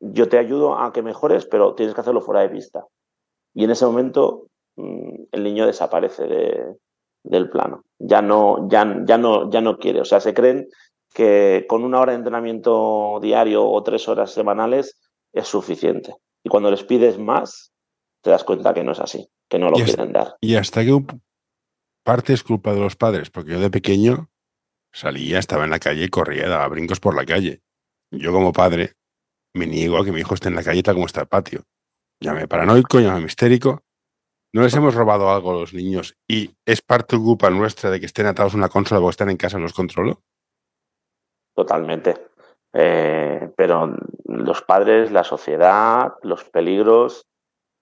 yo 0.00 0.28
te 0.28 0.38
ayudo 0.38 0.78
a 0.78 0.92
que 0.92 1.02
mejores, 1.02 1.46
pero 1.46 1.74
tienes 1.74 1.94
que 1.94 2.00
hacerlo 2.00 2.20
fuera 2.20 2.40
de 2.40 2.48
pista. 2.48 2.84
Y 3.54 3.64
en 3.64 3.70
ese 3.70 3.86
momento 3.86 4.48
mm, 4.76 5.24
el 5.32 5.42
niño 5.44 5.66
desaparece 5.66 6.76
del 7.22 7.50
plano. 7.50 7.84
Ya 7.98 8.20
no, 8.20 8.68
ya, 8.68 9.02
ya, 9.04 9.18
no, 9.18 9.50
ya 9.50 9.60
no 9.60 9.78
quiere. 9.78 10.00
O 10.00 10.04
sea, 10.04 10.20
se 10.20 10.34
creen 10.34 10.68
que 11.14 11.64
con 11.68 11.84
una 11.84 12.00
hora 12.00 12.12
de 12.12 12.18
entrenamiento 12.18 13.18
diario 13.22 13.66
o 13.66 13.82
tres 13.82 14.08
horas 14.08 14.32
semanales 14.32 15.00
es 15.32 15.48
suficiente. 15.48 16.14
Y 16.44 16.48
cuando 16.48 16.70
les 16.70 16.84
pides 16.84 17.18
más, 17.18 17.72
te 18.22 18.30
das 18.30 18.44
cuenta 18.44 18.74
que 18.74 18.84
no 18.84 18.92
es 18.92 19.00
así, 19.00 19.28
que 19.48 19.58
no 19.58 19.70
lo 19.70 19.76
quieren 19.76 20.12
dar. 20.12 20.36
¿Y 20.40 20.56
hasta 20.56 20.84
qué 20.84 20.92
parte 22.06 22.32
es 22.32 22.44
culpa 22.44 22.72
de 22.72 22.80
los 22.80 22.96
padres? 22.96 23.30
Porque 23.30 23.50
yo 23.50 23.60
de 23.60 23.68
pequeño 23.68 24.30
salía, 24.92 25.38
estaba 25.38 25.64
en 25.64 25.70
la 25.70 25.80
calle 25.80 26.04
y 26.04 26.08
corría, 26.08 26.48
daba 26.48 26.68
brincos 26.68 27.00
por 27.00 27.16
la 27.16 27.26
calle. 27.26 27.60
Yo 28.10 28.32
como 28.32 28.52
padre 28.52 28.92
me 29.52 29.66
niego 29.66 29.98
a 29.98 30.04
que 30.04 30.12
mi 30.12 30.20
hijo 30.20 30.34
esté 30.34 30.48
en 30.48 30.54
la 30.54 30.62
calle 30.62 30.82
tal 30.82 30.94
como 30.94 31.06
está 31.06 31.22
el 31.22 31.26
patio. 31.26 31.64
Llame 32.20 32.46
paranoico, 32.46 33.00
llame 33.00 33.26
histérico. 33.26 33.82
¿No 34.54 34.62
les 34.62 34.74
hemos 34.74 34.94
robado 34.94 35.30
algo 35.30 35.50
a 35.50 35.60
los 35.60 35.74
niños 35.74 36.16
y 36.26 36.56
es 36.64 36.80
parte 36.80 37.18
culpa 37.18 37.50
nuestra 37.50 37.90
de 37.90 38.00
que 38.00 38.06
estén 38.06 38.26
atados 38.26 38.54
a 38.54 38.56
una 38.56 38.68
consola 38.68 39.00
o 39.00 39.10
estén 39.10 39.28
en 39.28 39.36
casa 39.36 39.58
los 39.58 39.74
controlo? 39.74 40.22
Totalmente. 41.54 42.16
Eh, 42.72 43.50
pero 43.56 43.96
los 44.24 44.62
padres, 44.62 45.10
la 45.10 45.24
sociedad, 45.24 46.14
los 46.22 46.44
peligros, 46.44 47.26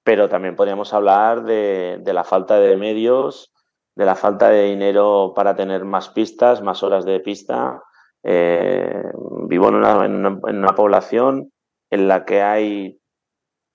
pero 0.04 0.28
también 0.28 0.56
podríamos 0.56 0.92
hablar 0.92 1.44
de, 1.44 2.02
la 2.04 2.24
falta 2.24 2.58
de 2.58 2.76
medios, 2.76 3.52
de 3.96 4.04
la 4.04 4.14
falta 4.14 4.48
de 4.48 4.64
dinero 4.64 5.32
para 5.34 5.54
tener 5.54 5.84
más 5.84 6.08
pistas, 6.08 6.62
más 6.62 6.82
horas 6.82 7.04
de 7.04 7.20
pista. 7.20 7.82
Eh, 8.22 9.02
vivo 9.48 9.68
en 9.68 9.74
una, 9.74 10.74
población 10.74 11.52
en 11.90 12.08
la 12.08 12.24
que 12.24 12.42
hay, 12.42 12.98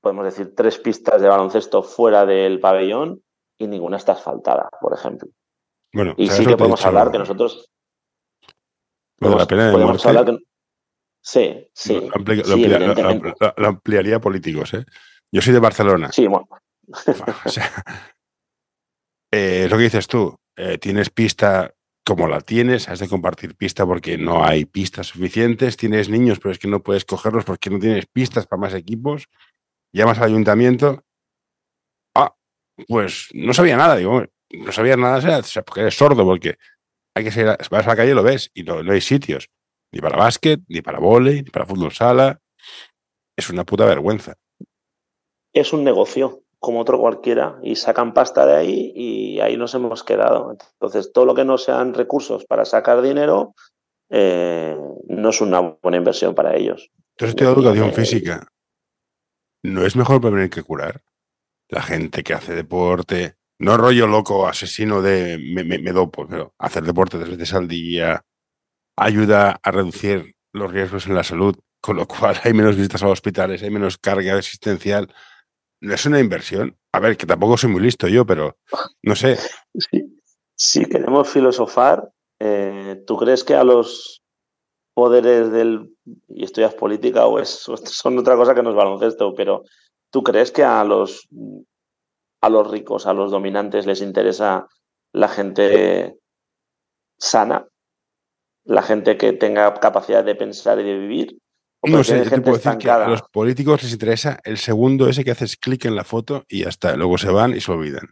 podemos 0.01 0.25
decir, 0.25 0.55
tres 0.55 0.79
pistas 0.79 1.21
de 1.21 1.29
baloncesto 1.29 1.83
fuera 1.83 2.25
del 2.25 2.59
pabellón 2.59 3.21
y 3.57 3.67
ninguna 3.67 3.97
está 3.97 4.13
asfaltada, 4.13 4.69
por 4.81 4.93
ejemplo. 4.93 5.29
Bueno, 5.93 6.13
y 6.17 6.27
sí 6.29 6.45
que 6.45 6.57
podemos 6.57 6.83
hablar 6.85 7.11
que 7.11 7.19
nosotros 7.19 7.69
la 9.19 9.45
pena 9.45 9.71
de 9.71 10.39
Sí, 11.21 11.67
sí. 11.73 12.09
Lo, 13.57 13.67
ampliaría 13.67 14.19
políticos, 14.19 14.73
¿eh? 14.73 14.85
Yo 15.31 15.41
soy 15.41 15.53
de 15.53 15.59
Barcelona. 15.59 16.11
Sí, 16.11 16.27
bueno. 16.27 16.47
o 17.45 17.49
sea, 17.49 17.69
eh, 19.31 19.67
lo 19.69 19.77
que 19.77 19.83
dices 19.83 20.07
tú, 20.07 20.35
eh, 20.55 20.77
tienes 20.77 21.09
pista 21.09 21.73
como 22.05 22.27
la 22.27 22.41
tienes, 22.41 22.89
has 22.89 22.99
de 22.99 23.07
compartir 23.07 23.55
pista 23.55 23.85
porque 23.85 24.17
no 24.17 24.43
hay 24.43 24.65
pistas 24.65 25.07
suficientes, 25.07 25.77
tienes 25.77 26.09
niños, 26.09 26.39
pero 26.39 26.51
es 26.51 26.57
que 26.57 26.67
no 26.67 26.81
puedes 26.81 27.05
cogerlos 27.05 27.45
porque 27.45 27.69
no 27.69 27.77
tienes 27.77 28.07
pistas 28.07 28.47
para 28.47 28.59
más 28.59 28.73
equipos, 28.73 29.27
llamas 29.93 30.17
al 30.17 30.25
ayuntamiento. 30.25 31.03
Ah, 32.15 32.33
pues 32.87 33.29
no 33.33 33.53
sabía 33.53 33.77
nada, 33.77 33.95
digo, 33.95 34.25
no 34.49 34.71
sabía 34.71 34.97
nada, 34.97 35.39
o 35.39 35.43
sea, 35.43 35.61
porque 35.61 35.81
eres 35.81 35.95
sordo, 35.95 36.25
porque 36.25 36.57
hay 37.15 37.23
que 37.23 37.31
ser, 37.31 37.45
vas 37.69 37.85
a 37.85 37.89
la 37.89 37.95
calle 37.95 38.11
y 38.11 38.15
lo 38.15 38.23
ves, 38.23 38.49
y 38.55 38.63
no, 38.63 38.81
no 38.81 38.91
hay 38.91 39.01
sitios, 39.01 39.49
ni 39.91 40.01
para 40.01 40.17
básquet, 40.17 40.61
ni 40.67 40.81
para 40.81 40.97
vóley, 40.99 41.43
ni 41.43 41.49
para 41.51 41.67
fútbol 41.67 41.91
sala. 41.91 42.41
Es 43.37 43.49
una 43.49 43.63
puta 43.63 43.85
vergüenza. 43.85 44.35
Es 45.53 45.73
un 45.73 45.83
negocio 45.83 46.43
como 46.59 46.81
otro 46.81 46.99
cualquiera 46.99 47.57
y 47.63 47.75
sacan 47.75 48.13
pasta 48.13 48.45
de 48.45 48.55
ahí 48.55 48.91
y 48.95 49.39
ahí 49.39 49.57
nos 49.57 49.73
hemos 49.73 50.03
quedado. 50.03 50.51
Entonces, 50.51 51.11
todo 51.13 51.25
lo 51.25 51.35
que 51.35 51.45
no 51.45 51.57
sean 51.57 51.93
recursos 51.93 52.45
para 52.45 52.65
sacar 52.65 53.01
dinero 53.01 53.55
eh, 54.09 54.77
no 55.07 55.29
es 55.29 55.41
una 55.41 55.59
buena 55.59 55.97
inversión 55.97 56.35
para 56.35 56.55
ellos. 56.55 56.91
Entonces, 57.11 57.29
estudiado 57.29 57.55
educación 57.55 57.93
física. 57.93 58.47
¿No 59.63 59.85
es 59.85 59.95
mejor 59.95 60.21
prevenir 60.21 60.49
que 60.49 60.63
curar? 60.63 61.01
La 61.69 61.81
gente 61.81 62.23
que 62.23 62.33
hace 62.33 62.55
deporte, 62.55 63.35
no 63.59 63.75
rollo 63.77 64.07
loco, 64.07 64.47
asesino 64.47 65.01
de 65.01 65.37
me, 65.37 65.91
dopo, 65.91 66.25
pero 66.27 66.53
hacer 66.57 66.83
deporte 66.83 67.17
tres 67.17 67.29
veces 67.29 67.53
al 67.53 67.67
día 67.67 68.23
ayuda 68.95 69.59
a 69.61 69.71
reducir 69.71 70.35
los 70.53 70.71
riesgos 70.71 71.07
en 71.07 71.15
la 71.15 71.23
salud, 71.23 71.57
con 71.81 71.97
lo 71.97 72.07
cual 72.07 72.39
hay 72.43 72.53
menos 72.53 72.75
visitas 72.77 73.03
a 73.03 73.05
los 73.05 73.13
hospitales, 73.13 73.61
hay 73.61 73.69
menos 73.69 73.97
carga 73.97 74.37
asistencial. 74.37 75.13
¿No 75.81 75.93
es 75.93 76.05
una 76.05 76.19
inversión? 76.19 76.77
A 76.91 76.99
ver, 76.99 77.17
que 77.17 77.25
tampoco 77.25 77.57
soy 77.57 77.69
muy 77.69 77.81
listo 77.81 78.07
yo, 78.07 78.25
pero 78.25 78.57
no 79.03 79.15
sé. 79.15 79.37
Si 80.61 80.83
queremos 80.83 81.29
filosofar, 81.29 82.11
eh, 82.37 83.01
¿tú 83.07 83.15
crees 83.15 83.45
que 83.45 83.55
a 83.55 83.63
los 83.63 84.21
poderes 84.93 85.49
del, 85.53 85.95
y 86.27 86.43
estudias 86.43 86.73
política 86.73 87.27
o 87.27 87.39
es, 87.39 87.49
son 87.85 88.17
otra 88.17 88.35
cosa 88.35 88.53
que 88.53 88.61
no 88.61 88.71
es 88.71 88.75
baloncesto, 88.75 89.33
pero 89.35 89.63
¿tú 90.11 90.21
crees 90.21 90.51
que 90.51 90.65
a 90.65 90.83
los 90.83 91.29
a 92.41 92.49
los 92.49 92.69
ricos, 92.69 93.05
a 93.05 93.13
los 93.13 93.31
dominantes 93.31 93.85
les 93.85 94.01
interesa 94.01 94.67
la 95.13 95.27
gente 95.27 96.17
sana, 97.17 97.67
la 98.63 98.81
gente 98.81 99.17
que 99.17 99.33
tenga 99.33 99.73
capacidad 99.75 100.23
de 100.23 100.35
pensar 100.35 100.79
y 100.79 100.83
de 100.83 100.97
vivir. 100.97 101.37
No 101.83 102.03
sé, 102.03 102.23
yo 102.23 102.29
te 102.29 102.41
puedo 102.41 102.57
decir 102.57 102.77
que 102.77 102.89
a 102.89 103.07
los 103.07 103.21
políticos 103.23 103.83
les 103.83 103.93
interesa 103.93 104.39
el 104.43 104.57
segundo 104.57 105.07
ese 105.07 105.23
que 105.23 105.31
haces 105.31 105.57
clic 105.57 105.85
en 105.85 105.95
la 105.95 106.03
foto 106.03 106.45
y 106.47 106.63
ya 106.63 106.69
está. 106.69 106.95
Luego 106.95 107.17
se 107.17 107.29
van 107.29 107.55
y 107.55 107.61
se 107.61 107.71
olvidan. 107.71 108.09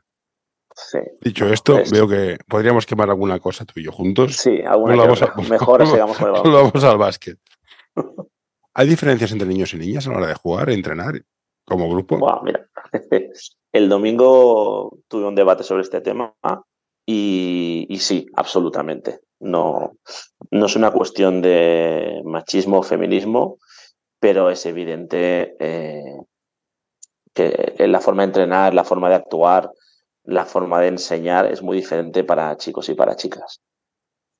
Dicho 1.21 1.45
esto, 1.47 1.79
veo 1.91 2.07
que 2.07 2.37
podríamos 2.47 2.85
quemar 2.85 3.09
alguna 3.09 3.39
cosa 3.39 3.65
tú 3.65 3.79
y 3.79 3.83
yo 3.83 3.91
juntos. 3.91 4.35
Sí, 4.35 4.61
alguna 4.61 5.07
cosa. 5.07 5.33
Mejor 5.49 5.87
sigamos 5.87 6.17
con 6.19 6.35
el 6.35 6.51
Vamos 6.51 6.83
al 6.83 6.97
básquet. 6.97 7.39
¿Hay 8.73 8.87
diferencias 8.87 9.31
entre 9.31 9.47
niños 9.47 9.73
y 9.73 9.77
niñas 9.77 10.07
a 10.07 10.11
la 10.11 10.17
hora 10.17 10.27
de 10.27 10.35
jugar, 10.35 10.69
entrenar 10.69 11.23
como 11.65 11.89
grupo? 11.89 12.19
mira, 12.43 12.69
el 13.73 13.89
domingo 13.89 14.99
tuve 15.07 15.25
un 15.25 15.33
debate 15.33 15.63
sobre 15.63 15.81
este 15.81 15.99
tema 15.99 16.35
y, 17.05 17.97
sí, 17.99 18.27
absolutamente. 18.35 19.21
No, 19.39 19.93
no 20.51 20.65
es 20.65 20.75
una 20.75 20.91
cuestión 20.91 21.41
de 21.41 22.21
machismo 22.25 22.79
o 22.79 22.83
feminismo, 22.83 23.57
pero 24.19 24.49
es 24.49 24.65
evidente 24.65 25.55
eh, 25.59 26.17
que 27.33 27.87
la 27.87 27.99
forma 27.99 28.23
de 28.23 28.27
entrenar, 28.27 28.73
la 28.73 28.83
forma 28.83 29.09
de 29.09 29.15
actuar, 29.15 29.69
la 30.23 30.45
forma 30.45 30.81
de 30.81 30.87
enseñar 30.87 31.45
es 31.45 31.61
muy 31.61 31.77
diferente 31.77 32.23
para 32.23 32.57
chicos 32.57 32.89
y 32.89 32.95
para 32.95 33.15
chicas. 33.15 33.61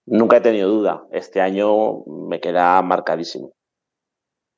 Nunca 0.05 0.37
he 0.37 0.41
tenido 0.41 0.69
duda. 0.69 1.03
Este 1.11 1.41
año 1.41 2.03
me 2.05 2.39
queda 2.39 2.81
marcadísimo. 2.81 3.53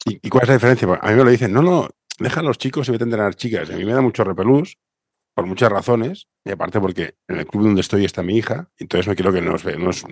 ¿Y, 0.05 0.29
cuál 0.29 0.43
es 0.43 0.49
la 0.49 0.55
diferencia? 0.55 0.87
A 1.01 1.09
mí 1.09 1.15
me 1.15 1.23
lo 1.23 1.29
dicen, 1.29 1.51
no, 1.51 1.61
no, 1.61 1.87
deja 2.19 2.39
a 2.39 2.43
los 2.43 2.57
chicos 2.57 2.87
y 2.87 2.91
vete 2.91 3.03
a 3.03 3.07
entrenar 3.07 3.35
chicas. 3.35 3.69
A 3.69 3.73
mí 3.73 3.83
me 3.83 3.93
da 3.93 4.01
mucho 4.01 4.23
repelús 4.23 4.77
por 5.39 5.47
muchas 5.47 5.71
razones, 5.71 6.27
y 6.43 6.51
aparte 6.51 6.81
porque 6.81 7.15
en 7.29 7.39
el 7.39 7.47
club 7.47 7.63
donde 7.63 7.79
estoy 7.79 8.03
está 8.03 8.21
mi 8.21 8.35
hija, 8.35 8.69
entonces 8.77 9.07
no 9.07 9.15
quiero 9.15 9.31
que 9.31 9.39
nos, 9.39 9.63
nos 9.63 10.03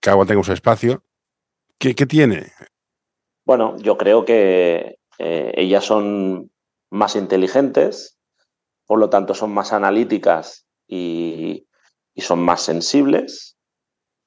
cada 0.00 0.18
uno 0.18 0.26
tenga 0.26 0.44
su 0.44 0.52
espacio. 0.52 1.02
¿Qué, 1.78 1.94
tiene? 1.94 2.52
Bueno, 3.46 3.78
yo 3.78 3.96
creo 3.96 4.26
que 4.26 4.98
eh, 5.18 5.52
ellas 5.56 5.82
son 5.82 6.50
más 6.90 7.16
inteligentes, 7.16 8.18
por 8.84 8.98
lo 8.98 9.08
tanto 9.08 9.32
son 9.32 9.50
más 9.54 9.72
analíticas 9.72 10.66
y, 10.86 11.66
y 12.12 12.20
son 12.20 12.40
más 12.40 12.60
sensibles, 12.60 13.56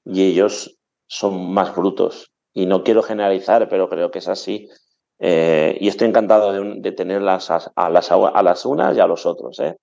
y 0.03 0.23
ellos 0.23 0.79
son 1.05 1.53
más 1.53 1.75
brutos. 1.75 2.31
Y 2.55 2.65
no 2.65 2.83
quiero 2.83 3.03
generalizar, 3.03 3.69
pero 3.69 3.87
creo 3.87 4.09
que 4.09 4.17
es 4.17 4.27
así. 4.27 4.67
Eh, 5.19 5.77
y 5.79 5.89
estoy 5.89 6.07
encantado 6.07 6.53
de, 6.53 6.91
tenerlas 6.93 7.51
a, 7.51 7.89
las, 7.91 8.11
a 8.11 8.41
las 8.41 8.65
unas 8.65 8.97
y 8.97 8.99
a 8.99 9.05
los 9.05 9.27
otros. 9.27 9.59
¿eh? 9.59 9.77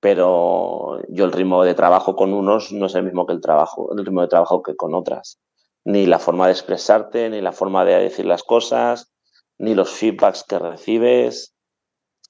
Pero 0.00 1.00
yo 1.08 1.24
el 1.24 1.32
ritmo 1.32 1.64
de 1.64 1.74
trabajo 1.74 2.16
con 2.16 2.32
unos 2.32 2.72
no 2.72 2.86
es 2.86 2.94
el 2.94 3.04
mismo 3.04 3.26
que 3.26 3.32
el, 3.32 3.40
trabajo, 3.40 3.92
el 3.92 4.04
ritmo 4.04 4.20
de 4.20 4.28
trabajo 4.28 4.62
que 4.62 4.76
con 4.76 4.94
otras. 4.94 5.38
Ni 5.84 6.06
la 6.06 6.18
forma 6.18 6.46
de 6.46 6.52
expresarte, 6.52 7.30
ni 7.30 7.40
la 7.40 7.52
forma 7.52 7.84
de 7.84 7.94
decir 7.94 8.26
las 8.26 8.42
cosas, 8.42 9.12
ni 9.58 9.74
los 9.74 9.90
feedbacks 9.90 10.44
que 10.44 10.58
recibes. 10.58 11.54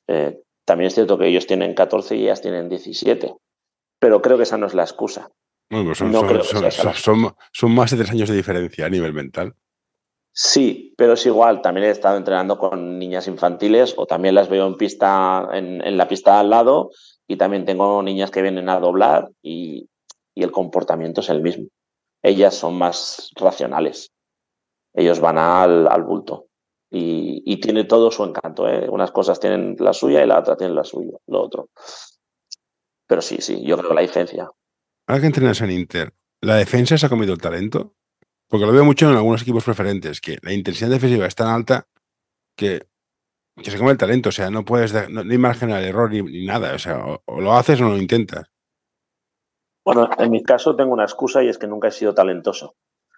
Eh, 0.07 0.41
también 0.65 0.89
es 0.89 0.95
cierto 0.95 1.19
que 1.19 1.27
ellos 1.27 1.47
tienen 1.47 1.75
14 1.75 2.17
y 2.17 2.25
ellas 2.25 2.41
tienen 2.41 2.69
17. 2.69 3.35
Pero 3.99 4.23
creo 4.23 4.37
que 4.37 4.45
esa 4.45 4.59
no 4.59 4.67
es 4.67 4.75
la 4.75 4.83
excusa. 4.83 5.31
son, 5.95 7.35
son 7.53 7.75
más 7.75 7.91
de 7.91 7.97
tres 7.97 8.11
años 8.11 8.29
de 8.29 8.37
diferencia 8.37 8.87
a 8.87 8.91
nivel 8.91 9.13
mental. 9.13 9.55
Sí, 10.39 10.93
pero 10.99 11.15
es 11.15 11.25
igual. 11.25 11.63
También 11.63 11.87
he 11.87 11.91
estado 11.91 12.19
entrenando 12.19 12.59
con 12.59 12.99
niñas 12.99 13.27
infantiles 13.27 13.95
o 13.97 14.05
también 14.05 14.35
las 14.35 14.51
veo 14.51 14.67
en 14.67 14.77
pista, 14.77 15.49
en, 15.55 15.97
la 15.97 16.07
pista 16.09 16.39
al 16.39 16.51
lado 16.51 16.91
y 17.29 17.37
también 17.37 17.65
tengo 17.65 18.03
niñas 18.03 18.31
que 18.31 18.43
vienen 18.43 18.69
a 18.69 18.79
doblar 18.79 19.31
y, 19.43 19.89
el 20.35 20.53
comportamiento 20.53 21.23
es 21.23 21.31
el 21.31 21.41
mismo. 21.41 21.69
Ellas 22.23 22.55
son 22.55 22.77
más 22.77 23.31
racionales. 23.37 24.13
Ellos 24.93 25.19
van 25.19 25.39
al, 25.39 26.03
bulto 26.03 26.49
y, 26.91 27.59
tiene 27.59 27.85
todo 27.85 28.11
su 28.11 28.23
encanto. 28.23 28.69
¿eh? 28.69 28.87
Unas 28.91 29.13
cosas 29.13 29.41
tienen 29.41 29.77
la 29.79 29.95
suya 29.95 30.23
y 30.23 30.27
la 30.27 30.39
otra 30.39 30.55
tiene 30.55 30.75
la 30.75 30.85
suya, 30.85 31.17
lo 31.27 31.43
otro. 31.43 31.71
Pero 33.07 33.23
sí, 33.23 33.39
sí, 33.41 33.65
yo 33.65 33.79
creo 33.79 33.95
la 33.95 34.03
diferencia. 34.03 34.51
Ahora 35.07 35.21
que 35.23 35.27
entrenas 35.27 35.63
en 35.63 35.71
Inter, 35.71 36.13
¿la 36.43 36.57
defensa 36.57 36.99
se 36.99 37.07
ha 37.07 37.09
comido 37.09 37.33
el 37.33 37.41
talento? 37.41 37.95
Porque 38.47 38.67
lo 38.67 38.73
veo 38.73 38.85
mucho 38.85 39.09
en 39.09 39.17
algunos 39.17 39.41
equipos 39.41 39.65
preferentes, 39.65 40.21
que 40.21 40.37
la 40.43 40.53
intensidad 40.53 40.91
defensiva 40.91 41.27
es 41.27 41.35
tan 41.35 41.49
alta 41.49 41.89
que, 42.57 42.87
se 43.63 43.79
come 43.79 43.93
el 43.93 43.99
talento. 43.99 44.29
O 44.29 44.33
sea, 44.33 44.51
no 44.51 44.65
puedes, 44.65 44.93
no, 45.11 45.21
hay 45.21 45.39
margen 45.39 45.73
al 45.73 45.85
error 45.85 46.11
ni, 46.11 46.47
nada. 46.47 46.75
O 46.75 46.79
sea, 46.79 47.05
o, 47.25 47.41
lo 47.41 47.53
haces 47.53 47.81
o 47.81 47.85
no 47.85 47.91
lo 47.91 47.99
intentas. 47.99 48.47
Bueno, 49.85 50.11
en 50.19 50.31
mi 50.31 50.43
caso 50.43 50.75
tengo 50.75 50.93
una 50.93 51.05
excusa 51.05 51.43
y 51.43 51.49
es 51.49 51.59
que 51.59 51.69
nunca 51.69 51.89
he 51.89 51.93
sido 51.93 52.15
talentoso. 52.15 52.75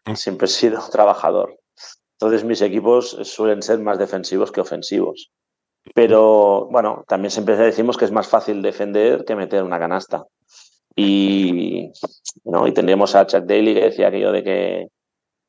mm. 0.07 0.15
siempre 0.15 0.47
he 0.47 0.51
sido 0.51 0.81
trabajador. 0.93 1.59
Entonces 2.21 2.45
mis 2.45 2.61
equipos 2.63 3.17
suelen 3.23 3.63
ser 3.63 3.79
más 3.79 3.99
defensivos 3.99 4.51
que 4.51 4.61
ofensivos. 4.61 5.31
Pero 5.95 6.69
bueno, 6.71 7.05
también 7.07 7.31
siempre 7.31 7.57
decimos 7.57 7.97
que 7.97 8.05
es 8.05 8.13
más 8.13 8.29
fácil 8.29 8.61
defender 8.61 9.25
que 9.25 9.37
meter 9.37 9.63
una 9.63 9.79
canasta. 9.79 10.25
Y, 10.97 11.93
¿no? 12.45 12.67
y 12.67 12.73
tendríamos 12.73 13.15
a 13.15 13.27
Chuck 13.27 13.45
Daly 13.45 13.75
que 13.75 13.83
decía 13.83 14.09
aquello 14.09 14.33
de 14.33 14.43
que 14.43 14.89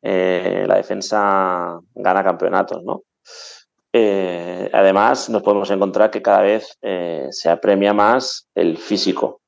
eh, 0.03 0.65
la 0.67 0.75
defensa 0.75 1.79
gana 1.95 2.23
campeonatos, 2.23 2.83
¿no? 2.83 3.01
Eh, 3.93 4.69
además, 4.71 5.29
nos 5.29 5.41
podemos 5.41 5.69
encontrar 5.71 6.11
que 6.11 6.21
cada 6.21 6.41
vez 6.41 6.77
eh, 6.81 7.27
se 7.31 7.49
apremia 7.49 7.93
más 7.93 8.47
el 8.55 8.77
físico. 8.77 9.41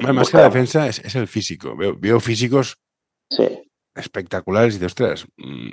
más 0.00 0.30
que 0.30 0.36
la 0.36 0.44
defensa 0.44 0.88
es, 0.88 1.14
el 1.14 1.28
físico. 1.28 1.76
Veo, 1.76 2.20
físicos 2.20 2.78
espectaculares 3.94 4.76
y 4.76 4.78
de 4.78 4.86
ostras, 4.86 5.26
mm, 5.36 5.70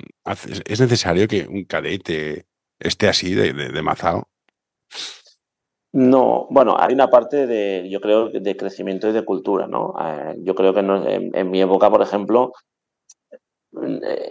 es 0.64 0.80
necesario 0.80 1.28
que 1.28 1.46
un 1.46 1.64
cadete 1.64 2.46
esté 2.78 3.08
así 3.08 3.34
de, 3.34 3.52
de, 3.52 3.82
mazao. 3.82 4.28
No, 5.92 6.48
bueno, 6.50 6.76
hay 6.78 6.92
una 6.92 7.08
parte 7.08 7.46
de, 7.46 7.88
yo 7.88 8.00
creo, 8.00 8.28
de 8.30 8.56
crecimiento 8.56 9.08
y 9.08 9.12
de 9.12 9.24
cultura, 9.24 9.66
¿no? 9.66 9.94
Eh, 10.00 10.36
yo 10.38 10.54
creo 10.54 10.74
que 10.74 10.80
en, 10.80 11.50
mi 11.50 11.62
época, 11.62 11.88
por 11.90 12.02
ejemplo, 12.02 12.52
eh, 12.52 12.73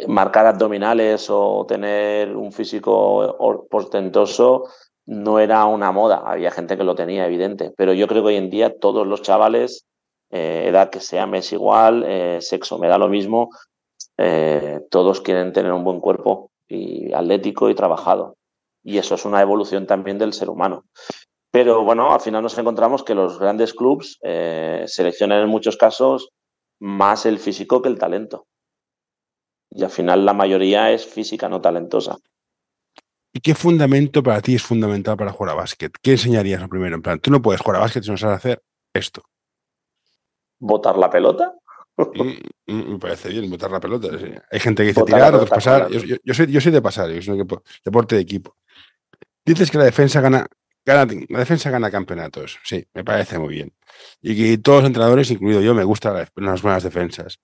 marcar 0.08 0.46
abdominales 0.46 1.28
o 1.30 1.66
tener 1.68 2.36
un 2.36 2.52
físico 2.52 3.66
portentoso 3.70 4.66
no 5.06 5.40
era 5.40 5.66
una 5.66 5.92
moda. 5.92 6.24
Había 6.26 6.52
gente 6.52 6.78
que 6.78 6.84
lo 6.84 6.96
tenía, 6.96 7.26
evidente. 7.26 7.72
Pero 7.76 7.94
yo 7.94 8.08
creo 8.08 8.22
que 8.24 8.30
hoy 8.30 8.36
en 8.36 8.50
día 8.50 8.78
todos 8.80 9.06
los 9.06 9.22
chavales, 9.22 9.86
eh, 10.32 10.66
edad 10.68 10.90
que 10.90 11.00
sea, 11.00 11.28
mes 11.28 11.52
igual, 11.52 12.06
sexo, 12.42 12.80
me 12.80 12.88
da 12.88 12.98
lo 12.98 13.10
mismo, 13.10 13.50
todos 14.90 15.22
quieren 15.22 15.52
tener 15.54 15.74
un 15.74 15.84
buen 15.84 16.00
cuerpo 16.00 16.52
y 16.68 17.14
atlético 17.14 17.70
y 17.70 17.76
trabajado. 17.76 18.36
Y 18.84 18.98
eso 18.98 19.16
es 19.16 19.26
una 19.26 19.42
evolución 19.42 19.88
también 19.88 20.18
del 20.18 20.34
ser 20.34 20.50
humano. 20.50 20.86
Pero 21.52 21.84
bueno, 21.84 22.12
al 22.12 22.20
final 22.20 22.42
nos 22.42 22.58
encontramos 22.58 23.04
que 23.04 23.14
los 23.14 23.38
grandes 23.38 23.76
clubs 23.76 24.18
eh, 24.24 24.86
seleccionan 24.88 25.44
en 25.44 25.50
muchos 25.50 25.78
casos 25.78 26.30
más 26.80 27.28
el 27.28 27.38
físico 27.38 27.82
que 27.82 27.90
el 27.90 28.00
talento. 28.00 28.48
Y 29.76 29.84
al 29.84 29.90
final 29.90 30.26
la 30.26 30.34
mayoría 30.34 30.92
es 30.92 31.06
física, 31.06 31.50
no 31.50 31.62
talentosa. 31.62 32.18
¿Y 33.34 33.40
qué 33.40 33.56
fundamento 33.56 34.22
para 34.22 34.42
ti 34.42 34.56
es 34.56 34.64
fundamental 34.64 35.18
para 35.18 35.32
jugar 35.32 35.54
a 35.54 35.56
básquet? 35.56 35.92
¿Qué 36.02 36.12
enseñarías 36.12 36.68
primero? 36.70 36.96
En 36.96 37.02
plan, 37.02 37.20
tú 37.20 37.32
no 37.32 37.42
puedes 37.42 37.62
jugar 37.62 37.78
a 37.78 37.80
básquet 37.80 38.04
si 38.04 38.12
no 38.12 38.18
sabes 38.18 38.38
hacer 38.38 38.64
esto. 38.94 39.24
¿Botar 40.60 40.98
la 40.98 41.10
pelota? 41.10 41.56
Mm, 41.98 42.32
mm, 42.68 42.92
me 42.94 43.00
parece 43.00 43.30
bien 43.30 43.50
botar 43.50 43.72
la 43.72 43.80
pelota. 43.80 44.10
Hay 44.52 44.60
gente 44.60 44.84
que 44.84 44.90
dice 44.90 45.04
tirar, 45.04 45.34
otros 45.34 45.50
pasar. 45.50 45.90
Yo, 45.90 46.34
soy, 46.34 46.52
yo 46.52 46.62
soy 46.62 46.72
de 46.72 46.82
pasar, 46.82 47.10
yo 47.10 47.22
soy 47.22 47.42
un 47.42 47.48
deporte 47.84 48.16
de 48.16 48.22
equipo. 48.22 48.56
Dices 49.44 49.72
que 49.72 49.80
la 49.80 49.86
defensa 49.86 50.22
gana 50.22 50.48
la 50.86 51.06
defensa 51.06 51.70
gana 51.70 51.90
campeonatos, 51.90 52.60
sí, 52.64 52.86
me 52.94 53.04
parece 53.04 53.40
muy 53.40 53.54
bien. 53.54 53.74
Y 54.22 54.36
que 54.36 54.58
todos 54.58 54.82
los 54.82 54.88
entrenadores, 54.88 55.32
incluido 55.32 55.62
yo, 55.62 55.74
me 55.74 55.84
gustan 55.84 56.28
las 56.36 56.62
buenas 56.62 56.84
defensas. 56.84 57.40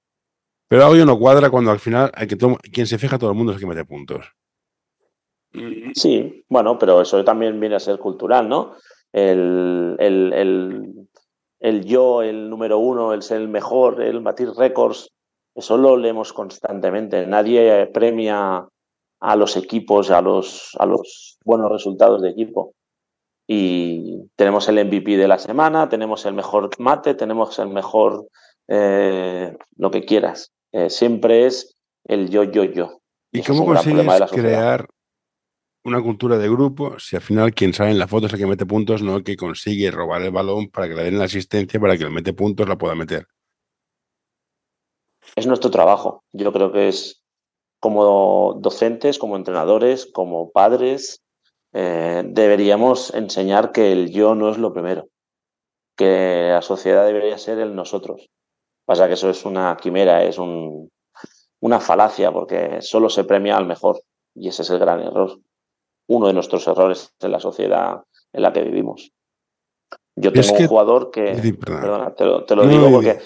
Pero 0.69 0.85
algo 0.85 1.03
no 1.03 1.19
cuadra 1.19 1.49
cuando 1.49 1.71
al 1.71 1.79
final 1.79 2.11
hay 2.13 2.27
que 2.27 2.37
quien 2.71 2.87
se 2.87 2.99
fija 2.99 3.17
todo 3.17 3.31
el 3.31 3.35
mundo 3.35 3.51
es 3.51 3.57
el 3.57 3.61
que 3.61 3.67
mete 3.67 3.85
puntos. 3.85 4.33
Sí, 5.95 6.45
bueno, 6.47 6.77
pero 6.77 7.01
eso 7.01 7.23
también 7.23 7.59
viene 7.59 7.75
a 7.75 7.79
ser 7.79 7.97
cultural, 7.97 8.47
¿no? 8.47 8.75
El, 9.11 9.95
el, 11.59 11.85
yo, 11.85 12.21
el 12.21 12.49
número 12.49 12.77
uno, 12.77 13.13
el 13.13 13.23
ser 13.23 13.41
el 13.41 13.47
mejor, 13.47 13.99
el 13.99 14.19
batir 14.19 14.51
récords, 14.51 15.09
eso 15.55 15.75
lo 15.75 15.97
leemos 15.97 16.31
constantemente. 16.33 17.25
Nadie 17.25 17.87
premia 17.87 18.67
a 19.21 19.35
los 19.35 19.57
equipos, 19.57 20.11
a 20.11 20.21
los, 20.21 20.77
a 20.77 20.85
los 20.85 21.39
buenos 21.43 21.71
resultados 21.71 22.21
de 22.21 22.29
equipo 22.29 22.75
y 23.51 24.29
tenemos 24.35 24.69
el 24.69 24.85
MVP 24.85 25.17
de 25.17 25.27
la 25.27 25.39
semana, 25.39 25.89
tenemos 25.89 26.23
el 26.27 26.35
mejor 26.35 26.69
mate, 26.77 27.15
tenemos 27.15 27.57
el 27.57 27.69
mejor 27.69 28.27
eh, 28.67 29.57
lo 29.75 29.89
que 29.89 30.05
quieras. 30.05 30.51
Eh, 30.71 30.89
siempre 30.89 31.45
es 31.45 31.75
el 32.05 32.29
yo, 32.29 32.43
yo, 32.43 32.63
yo. 32.63 33.01
¿Y, 33.31 33.43
cómo 33.43 33.65
consigues 33.65 34.07
crear 34.31 34.87
una 35.83 36.01
cultura 36.01 36.37
de 36.37 36.49
grupo 36.49 36.99
si 36.99 37.15
al 37.15 37.21
final 37.21 37.53
quien 37.53 37.73
sale 37.73 37.91
en 37.91 37.99
la 37.99 38.07
foto 38.07 38.27
es 38.27 38.33
el 38.33 38.39
que 38.39 38.47
mete 38.47 38.65
puntos, 38.65 39.01
no 39.01 39.17
el 39.17 39.23
que 39.23 39.35
consigue 39.35 39.91
robar 39.91 40.21
el 40.21 40.31
balón 40.31 40.69
para 40.69 40.87
que 40.87 40.95
le 40.95 41.03
den 41.03 41.19
la 41.19 41.25
asistencia 41.25 41.79
para 41.79 41.97
que 41.97 42.03
el 42.03 42.11
mete 42.11 42.33
puntos 42.33 42.67
la 42.67 42.77
pueda 42.77 42.95
meter? 42.95 43.27
Es 45.35 45.47
nuestro 45.47 45.69
trabajo. 45.69 46.23
Yo 46.33 46.51
creo 46.51 46.71
que 46.71 46.89
es 46.89 47.23
como 47.79 48.57
docentes, 48.59 49.17
como 49.17 49.37
entrenadores, 49.37 50.05
como 50.05 50.51
padres, 50.51 51.21
eh, 51.73 52.23
deberíamos 52.25 53.13
enseñar 53.13 53.71
que 53.71 53.91
el 53.91 54.11
yo 54.11 54.35
no 54.35 54.49
es 54.49 54.57
lo 54.57 54.73
primero, 54.73 55.07
que 55.95 56.49
la 56.51 56.61
sociedad 56.61 57.05
debería 57.05 57.37
ser 57.37 57.59
el 57.59 57.75
nosotros. 57.75 58.29
Pasa 58.89 59.07
que 59.07 59.13
eso 59.13 59.29
es 59.29 59.45
una 59.45 59.77
quimera, 59.79 60.23
es 60.23 60.39
una 60.39 61.79
falacia, 61.79 62.31
porque 62.31 62.81
solo 62.81 63.07
se 63.07 63.23
premia 63.23 63.55
al 63.55 63.67
mejor, 63.67 64.01
y 64.33 64.47
ese 64.47 64.63
es 64.63 64.69
el 64.71 64.79
gran 64.79 64.99
error, 64.99 65.37
uno 66.07 66.25
de 66.25 66.33
nuestros 66.33 66.67
errores 66.67 67.13
en 67.19 67.31
la 67.31 67.39
sociedad 67.39 68.01
en 68.33 68.41
la 68.41 68.51
que 68.51 68.63
vivimos. 68.63 69.11
Yo 70.15 70.33
tengo 70.33 70.57
un 70.57 70.67
jugador 70.67 71.11
que, 71.11 71.55
perdona, 71.63 72.15
te 72.15 72.25
lo, 72.25 72.65
digo 72.65 72.89
porque 72.89 73.19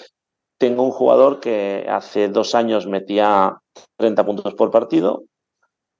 tengo 0.58 0.82
un 0.82 0.90
jugador 0.90 1.40
que 1.40 1.86
hace 1.88 2.28
dos 2.28 2.54
años 2.54 2.86
metía 2.86 3.56
30 3.96 4.26
puntos 4.26 4.54
por 4.56 4.70
partido 4.70 5.24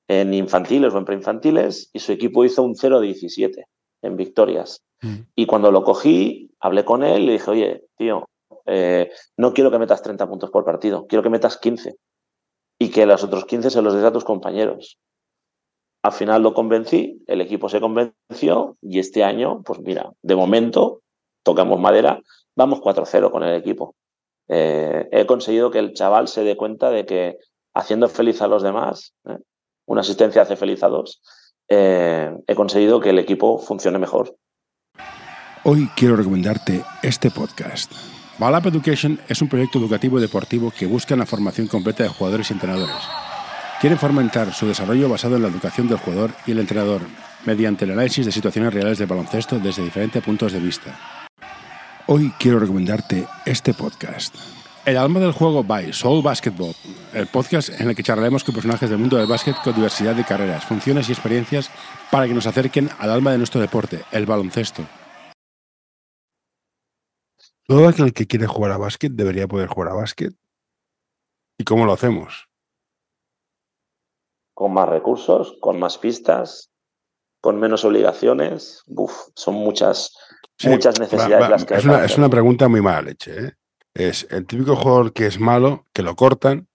en 0.08 0.34
infantiles 0.34 0.92
o 0.92 0.98
en 0.98 1.06
preinfantiles 1.06 1.88
y 1.90 2.00
su 2.00 2.12
equipo 2.12 2.44
hizo 2.44 2.62
un 2.62 2.74
0-17 2.74 3.64
en 4.02 4.16
victorias. 4.16 4.82
Mm. 5.00 5.20
Y 5.34 5.46
cuando 5.46 5.70
lo 5.70 5.82
cogí, 5.84 6.50
hablé 6.60 6.84
con 6.84 7.02
él 7.02 7.22
y 7.22 7.26
le 7.28 7.32
dije, 7.32 7.50
oye, 7.50 7.84
tío, 7.96 8.28
eh, 8.66 9.10
no 9.36 9.52
quiero 9.52 9.70
que 9.70 9.78
metas 9.78 10.02
30 10.02 10.28
puntos 10.28 10.50
por 10.50 10.64
partido, 10.64 11.06
quiero 11.06 11.22
que 11.22 11.30
metas 11.30 11.58
15 11.58 11.96
y 12.78 12.90
que 12.90 13.06
los 13.06 13.22
otros 13.22 13.44
15 13.44 13.70
se 13.70 13.82
los 13.82 13.94
des 13.94 14.04
a 14.04 14.12
tus 14.12 14.24
compañeros. 14.24 14.98
Al 16.02 16.12
final 16.12 16.42
lo 16.42 16.52
convencí, 16.52 17.22
el 17.26 17.40
equipo 17.40 17.68
se 17.68 17.80
convenció 17.80 18.76
y 18.82 18.98
este 18.98 19.24
año, 19.24 19.62
pues 19.62 19.80
mira, 19.80 20.12
de 20.22 20.36
momento, 20.36 21.00
tocamos 21.42 21.80
madera, 21.80 22.20
vamos 22.56 22.80
4-0 22.80 23.30
con 23.30 23.42
el 23.42 23.54
equipo. 23.54 23.94
Eh, 24.48 25.08
he 25.12 25.24
conseguido 25.24 25.70
que 25.70 25.78
el 25.78 25.94
chaval 25.94 26.28
se 26.28 26.44
dé 26.44 26.56
cuenta 26.56 26.90
de 26.90 27.06
que 27.06 27.38
haciendo 27.74 28.08
feliz 28.08 28.42
a 28.42 28.48
los 28.48 28.62
demás, 28.62 29.14
¿eh? 29.26 29.38
una 29.86 30.02
asistencia 30.02 30.42
hace 30.42 30.56
feliz 30.56 30.82
a 30.82 30.88
dos, 30.88 31.22
he 31.66 32.54
conseguido 32.54 33.00
que 33.00 33.10
el 33.10 33.18
equipo 33.18 33.58
funcione 33.58 33.98
mejor. 33.98 34.36
Hoy 35.64 35.88
quiero 35.96 36.16
recomendarte 36.16 36.84
este 37.02 37.30
podcast. 37.30 37.90
Balap 38.36 38.66
Education 38.66 39.20
es 39.28 39.40
un 39.42 39.48
proyecto 39.48 39.78
educativo 39.78 40.18
deportivo 40.18 40.72
que 40.76 40.86
busca 40.86 41.14
la 41.14 41.24
formación 41.24 41.68
completa 41.68 42.02
de 42.02 42.08
jugadores 42.08 42.50
y 42.50 42.54
entrenadores. 42.54 42.96
Quieren 43.80 43.98
fomentar 43.98 44.52
su 44.52 44.66
desarrollo 44.66 45.08
basado 45.08 45.36
en 45.36 45.42
la 45.42 45.48
educación 45.48 45.86
del 45.86 45.98
jugador 45.98 46.32
y 46.44 46.50
el 46.50 46.58
entrenador, 46.58 47.02
mediante 47.44 47.84
el 47.84 47.92
análisis 47.92 48.26
de 48.26 48.32
situaciones 48.32 48.74
reales 48.74 48.98
de 48.98 49.06
baloncesto 49.06 49.60
desde 49.60 49.84
diferentes 49.84 50.22
puntos 50.22 50.52
de 50.52 50.58
vista. 50.58 50.98
Hoy 52.06 52.32
quiero 52.38 52.58
recomendarte 52.58 53.24
este 53.46 53.72
podcast. 53.72 54.34
El 54.84 54.96
alma 54.96 55.20
del 55.20 55.32
juego 55.32 55.62
by 55.62 55.92
Soul 55.92 56.22
Basketball, 56.22 56.74
el 57.12 57.28
podcast 57.28 57.80
en 57.80 57.88
el 57.88 57.94
que 57.94 58.02
charlaremos 58.02 58.42
con 58.42 58.54
personajes 58.54 58.90
del 58.90 58.98
mundo 58.98 59.16
del 59.16 59.28
básquet 59.28 59.56
con 59.62 59.74
diversidad 59.74 60.14
de 60.14 60.24
carreras, 60.24 60.64
funciones 60.64 61.08
y 61.08 61.12
experiencias 61.12 61.70
para 62.10 62.26
que 62.26 62.34
nos 62.34 62.48
acerquen 62.48 62.90
al 62.98 63.10
alma 63.10 63.30
de 63.30 63.38
nuestro 63.38 63.60
deporte, 63.60 64.02
el 64.10 64.26
baloncesto. 64.26 64.84
Todo 67.66 67.88
aquel 67.88 68.12
que 68.12 68.26
quiere 68.26 68.46
jugar 68.46 68.72
a 68.72 68.76
básquet 68.76 69.12
debería 69.12 69.48
poder 69.48 69.68
jugar 69.68 69.92
a 69.92 69.94
básquet. 69.94 70.34
¿Y 71.58 71.64
cómo 71.64 71.86
lo 71.86 71.92
hacemos? 71.92 72.48
Con 74.52 74.74
más 74.74 74.88
recursos, 74.88 75.56
con 75.60 75.78
más 75.78 75.98
pistas, 75.98 76.70
con 77.40 77.58
menos 77.58 77.84
obligaciones. 77.84 78.82
Uf, 78.86 79.28
son 79.34 79.54
muchas, 79.54 80.16
muchas 80.64 81.00
necesidades 81.00 81.48
las 81.48 81.64
que 81.64 81.74
es 81.74 81.84
Una, 81.84 82.04
es 82.04 82.18
una 82.18 82.28
pregunta 82.28 82.68
muy 82.68 82.82
mala 82.82 83.02
leche, 83.02 83.46
¿eh? 83.46 83.52
es 83.94 84.26
el 84.30 84.46
típico 84.46 84.76
jugador 84.76 85.12
que 85.12 85.26
es 85.26 85.38
malo, 85.38 85.86
que 85.92 86.02
lo 86.02 86.16
cortan, 86.16 86.68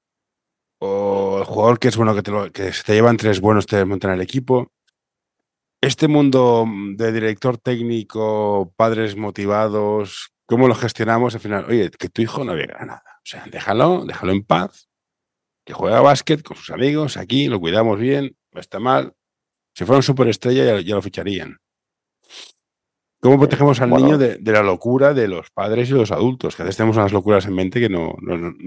o 0.80 1.38
el 1.40 1.46
jugador 1.46 1.78
que 1.80 1.90
es 1.90 1.98
bueno, 1.98 2.16
que, 2.16 2.24
te 2.24 2.52
que 2.52 2.74
se 2.74 2.84
te 2.84 2.94
llevan 2.94 3.18
tres 3.18 3.42
buenos, 3.42 3.68
te 3.68 3.84
montan 3.86 4.12
el 4.12 4.22
equipo. 4.22 4.72
Este 5.82 6.08
mundo 6.08 6.66
de 6.96 7.12
director 7.12 7.58
técnico, 7.58 8.74
padres 8.76 9.16
motivados, 9.16 10.34
¿cómo 10.50 10.68
lo 10.68 10.74
gestionamos 10.74 11.36
al 11.36 11.42
final? 11.42 11.66
Oye, 11.70 11.92
que 11.92 12.10
tu 12.10 12.24
hijo 12.24 12.44
no 12.44 12.56
llega 12.56 12.84
nada. 12.84 13.04
O 13.18 13.26
sea, 13.26 13.46
déjalo, 13.52 14.04
déjalo 14.06 14.32
en 14.32 14.44
paz, 14.44 14.90
que 15.64 15.74
juega 15.74 16.02
básquet 16.02 16.42
con 16.42 16.58
sus 16.58 16.72
amigos 16.72 17.18
aquí, 17.18 17.48
lo 17.48 17.60
cuidamos 17.60 18.00
bien, 18.00 18.36
no 18.52 18.60
está 18.60 18.80
mal. 18.80 19.14
Si 19.76 19.86
fuera 19.86 19.98
un 19.98 20.04
superestrella 20.04 20.82
ya 20.82 20.96
lo 20.96 21.02
ficharían. 21.04 21.58
¿Cómo 23.22 23.38
protegemos 23.38 23.80
al 23.82 23.92
niño 23.92 24.18
de, 24.18 24.40
la 24.44 24.64
locura 24.64 25.14
de 25.14 25.28
los 25.28 25.52
padres 25.52 25.90
y 25.90 25.94
los 25.94 26.12
adultos? 26.12 26.56
Que 26.56 26.64
a 26.64 26.66
veces 26.66 26.78
tenemos 26.78 26.98
unas 26.98 27.14
locuras 27.14 27.46
en 27.46 27.54
mente 27.54 27.80
que 27.80 27.90
no, 27.90 28.16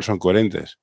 son 0.01 0.19
coherentes. 0.19 0.79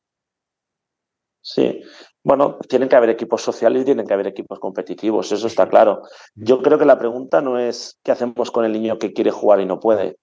Sí. 1.42 1.82
Bueno, 2.24 2.58
tienen 2.68 2.90
que 2.90 2.96
haber 2.98 3.12
equipos 3.12 3.42
sociales 3.42 3.84
y 3.84 3.86
tienen 3.86 4.06
que 4.06 4.14
haber 4.14 4.28
equipos 4.28 4.60
competitivos, 4.60 5.32
eso 5.32 5.48
está 5.48 5.70
claro. 5.70 6.02
Yo 6.36 6.62
creo 6.62 6.78
que 6.78 6.86
la 6.86 7.00
pregunta 7.00 7.40
no 7.42 7.58
es 7.58 7.98
qué 8.04 8.12
hacemos 8.12 8.52
con 8.52 8.66
el 8.66 8.74
niño 8.74 8.98
que 8.98 9.14
quiere 9.14 9.32
jugar 9.32 9.62
y 9.62 9.66
no 9.66 9.80
puede. 9.80 10.18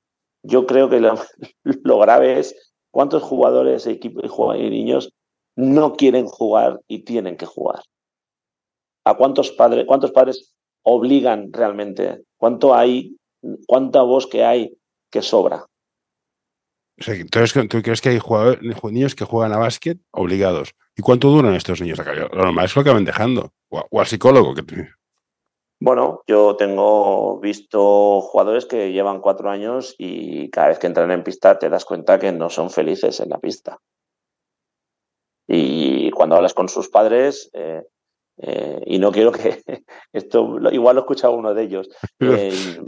Yo 0.46 0.66
creo 0.66 0.88
que 0.88 1.00
lo, 1.64 1.98
grave 1.98 2.38
es 2.38 2.72
cuántos 2.90 3.22
jugadores, 3.22 3.86
equipos 3.86 4.24
y 4.58 4.70
niños 4.70 5.12
no 5.56 5.94
quieren 5.94 6.26
jugar 6.26 6.80
y 6.86 7.00
tienen 7.00 7.36
que 7.36 7.46
jugar. 7.46 7.82
¿A 9.04 9.16
cuántos 9.16 9.50
padres, 9.50 9.86
cuántos 9.86 10.12
padres 10.12 10.54
obligan 10.82 11.52
realmente? 11.52 12.22
¿Cuánto 12.36 12.74
hay, 12.74 13.16
cuánta 13.66 14.02
voz 14.02 14.26
que 14.26 14.44
hay 14.44 14.76
que 15.10 15.22
sobra? 15.22 15.66
¿tú 16.98 17.82
crees 17.82 18.00
que 18.00 18.08
hay 18.08 18.20
niños 18.90 19.14
que 19.14 19.24
juegan 19.24 19.52
a 19.52 19.58
básquet 19.58 19.98
obligados? 20.12 20.74
¿Y 20.96 21.02
cuánto 21.02 21.28
duran 21.28 21.54
estos 21.54 21.80
niños? 21.80 21.98
Lo 21.98 22.28
normal 22.28 22.64
es 22.64 22.74
lo 22.74 22.84
que 22.84 22.90
van 22.90 23.04
dejando. 23.04 23.52
O, 23.68 24.00
al 24.00 24.06
psicólogo. 24.06 24.54
Que... 24.54 24.62
Bueno, 25.78 26.22
yo 26.26 26.56
tengo 26.56 27.38
visto 27.38 28.20
jugadores 28.22 28.64
que 28.64 28.92
llevan 28.92 29.20
cuatro 29.20 29.50
años 29.50 29.94
y 29.98 30.50
cada 30.50 30.68
vez 30.68 30.78
que 30.78 30.86
entran 30.86 31.10
en 31.10 31.22
pista 31.22 31.58
te 31.58 31.68
das 31.68 31.84
cuenta 31.84 32.18
que 32.18 32.32
no 32.32 32.48
son 32.48 32.70
felices 32.70 33.20
en 33.20 33.28
la 33.28 33.38
pista. 33.38 33.78
Y 35.46 36.10
cuando 36.10 36.36
hablas 36.36 36.54
con 36.54 36.68
sus 36.68 36.88
padres, 36.88 37.50
eh, 37.52 37.82
eh, 38.38 38.80
y 38.86 38.98
no 38.98 39.12
quiero 39.12 39.32
que 39.32 39.62
esto, 40.12 40.58
igual 40.72 40.96
lo 40.96 41.02
he 41.02 41.04
escuchado 41.04 41.34
uno 41.34 41.52
de 41.52 41.62
ellos, 41.62 41.88
eh, 42.20 42.80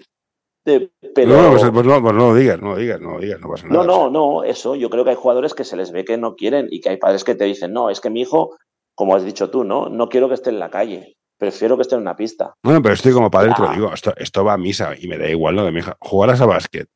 no, 0.66 1.50
pues, 1.50 1.70
pues, 1.72 1.86
no, 1.86 2.02
pues 2.02 2.14
no 2.14 2.28
lo 2.28 2.34
digas, 2.34 2.60
no 2.60 2.70
lo 2.70 2.76
digas, 2.76 3.00
no 3.00 3.12
lo 3.12 3.20
digas, 3.20 3.40
no 3.40 3.48
pasa 3.48 3.66
nada. 3.66 3.84
No, 3.84 3.86
no, 3.86 4.10
no, 4.10 4.44
eso. 4.44 4.74
Yo 4.74 4.90
creo 4.90 5.04
que 5.04 5.10
hay 5.10 5.16
jugadores 5.16 5.54
que 5.54 5.64
se 5.64 5.76
les 5.76 5.92
ve 5.92 6.04
que 6.04 6.18
no 6.18 6.36
quieren 6.36 6.68
y 6.70 6.80
que 6.80 6.90
hay 6.90 6.96
padres 6.96 7.24
que 7.24 7.34
te 7.34 7.44
dicen, 7.44 7.72
no, 7.72 7.90
es 7.90 8.00
que 8.00 8.10
mi 8.10 8.22
hijo, 8.22 8.56
como 8.94 9.14
has 9.14 9.24
dicho 9.24 9.50
tú, 9.50 9.64
¿no? 9.64 9.88
No 9.88 10.08
quiero 10.08 10.28
que 10.28 10.34
esté 10.34 10.50
en 10.50 10.58
la 10.58 10.70
calle, 10.70 11.17
prefiero 11.38 11.76
que 11.76 11.82
esté 11.82 11.94
en 11.94 12.02
una 12.02 12.16
pista. 12.16 12.54
Bueno, 12.62 12.82
pero 12.82 12.94
estoy 12.94 13.12
como 13.12 13.30
padre, 13.30 13.52
te 13.56 13.62
lo 13.62 13.70
digo, 13.70 13.92
esto, 13.94 14.44
va 14.44 14.54
a 14.54 14.58
misa 14.58 14.94
y 14.98 15.08
me 15.08 15.16
da 15.16 15.28
igual 15.28 15.56
lo 15.56 15.64
de 15.64 15.72
mi 15.72 15.78
hija. 15.78 15.96
Jugarás 16.00 16.40
a 16.40 16.46
básquet, 16.46 16.88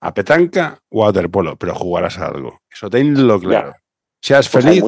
a 0.00 0.14
petanca 0.14 0.78
o 0.88 1.04
a 1.04 1.08
waterpolo, 1.08 1.56
pero 1.56 1.74
jugarás 1.74 2.18
a 2.18 2.26
algo. 2.26 2.60
Eso 2.70 2.88
tenlo 2.90 3.38
claro. 3.38 3.74
Seas 4.22 4.48
pues 4.48 4.64
feliz 4.64 4.82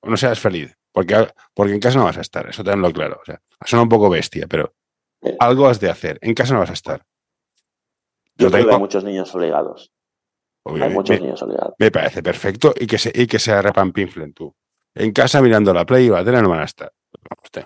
o 0.00 0.10
no 0.10 0.16
seas 0.16 0.38
feliz, 0.38 0.76
porque, 0.92 1.28
porque 1.54 1.74
en 1.74 1.80
casa 1.80 1.98
no 1.98 2.04
vas 2.04 2.18
a 2.18 2.22
estar, 2.22 2.48
eso 2.48 2.64
tenlo 2.64 2.90
claro. 2.92 3.18
O 3.20 3.24
sea, 3.24 3.40
suena 3.64 3.82
un 3.82 3.88
poco 3.88 4.08
bestia, 4.08 4.46
pero 4.48 4.74
algo 5.38 5.68
has 5.68 5.80
de 5.80 5.90
hacer, 5.90 6.18
en 6.22 6.34
casa 6.34 6.54
no 6.54 6.60
vas 6.60 6.70
a 6.70 6.74
estar. 6.74 7.04
Yo, 8.36 8.50
tengo... 8.50 8.70
hay 8.70 8.78
muchos 8.78 9.04
niños 9.04 9.34
obligados. 9.34 9.92
hay 10.64 10.90
muchos 10.90 11.20
niños 11.20 11.42
obligados. 11.42 11.74
Me 11.78 11.90
parece 11.90 12.22
perfecto 12.22 12.74
y 12.78 12.86
que 12.86 12.98
se, 12.98 13.10
y 13.14 13.26
que 13.26 13.38
se 13.38 13.60
repampinflen 13.60 14.32
tú. 14.34 14.54
En 14.94 15.12
casa 15.12 15.42
mirando 15.42 15.74
la 15.74 15.84
Play 15.84 16.06
y 16.06 16.10
la 16.10 16.24
tele 16.24 16.40
no 16.42 16.48
van 16.48 16.60
a 16.60 16.64
estar. 16.64 16.92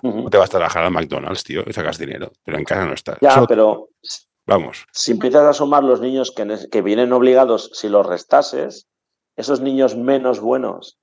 No 0.01 0.29
te 0.29 0.37
vas 0.37 0.49
a 0.49 0.57
trabajar 0.57 0.83
al 0.83 0.91
McDonald's, 0.91 1.43
tío, 1.43 1.63
y 1.65 1.73
sacas 1.73 1.97
dinero, 1.97 2.31
pero 2.43 2.57
en 2.57 2.63
casa 2.63 2.85
no 2.85 2.93
estás. 2.93 3.17
Ya, 3.21 3.45
pero. 3.47 3.89
Vamos. 4.45 4.85
Si 4.91 5.11
empiezas 5.11 5.43
a 5.43 5.53
sumar 5.53 5.83
los 5.83 6.01
niños 6.01 6.31
que, 6.31 6.57
que 6.71 6.81
vienen 6.81 7.13
obligados, 7.13 7.69
si 7.73 7.89
los 7.89 8.05
restases, 8.05 8.87
esos 9.35 9.61
niños 9.61 9.95
menos 9.95 10.39
buenos, 10.39 10.97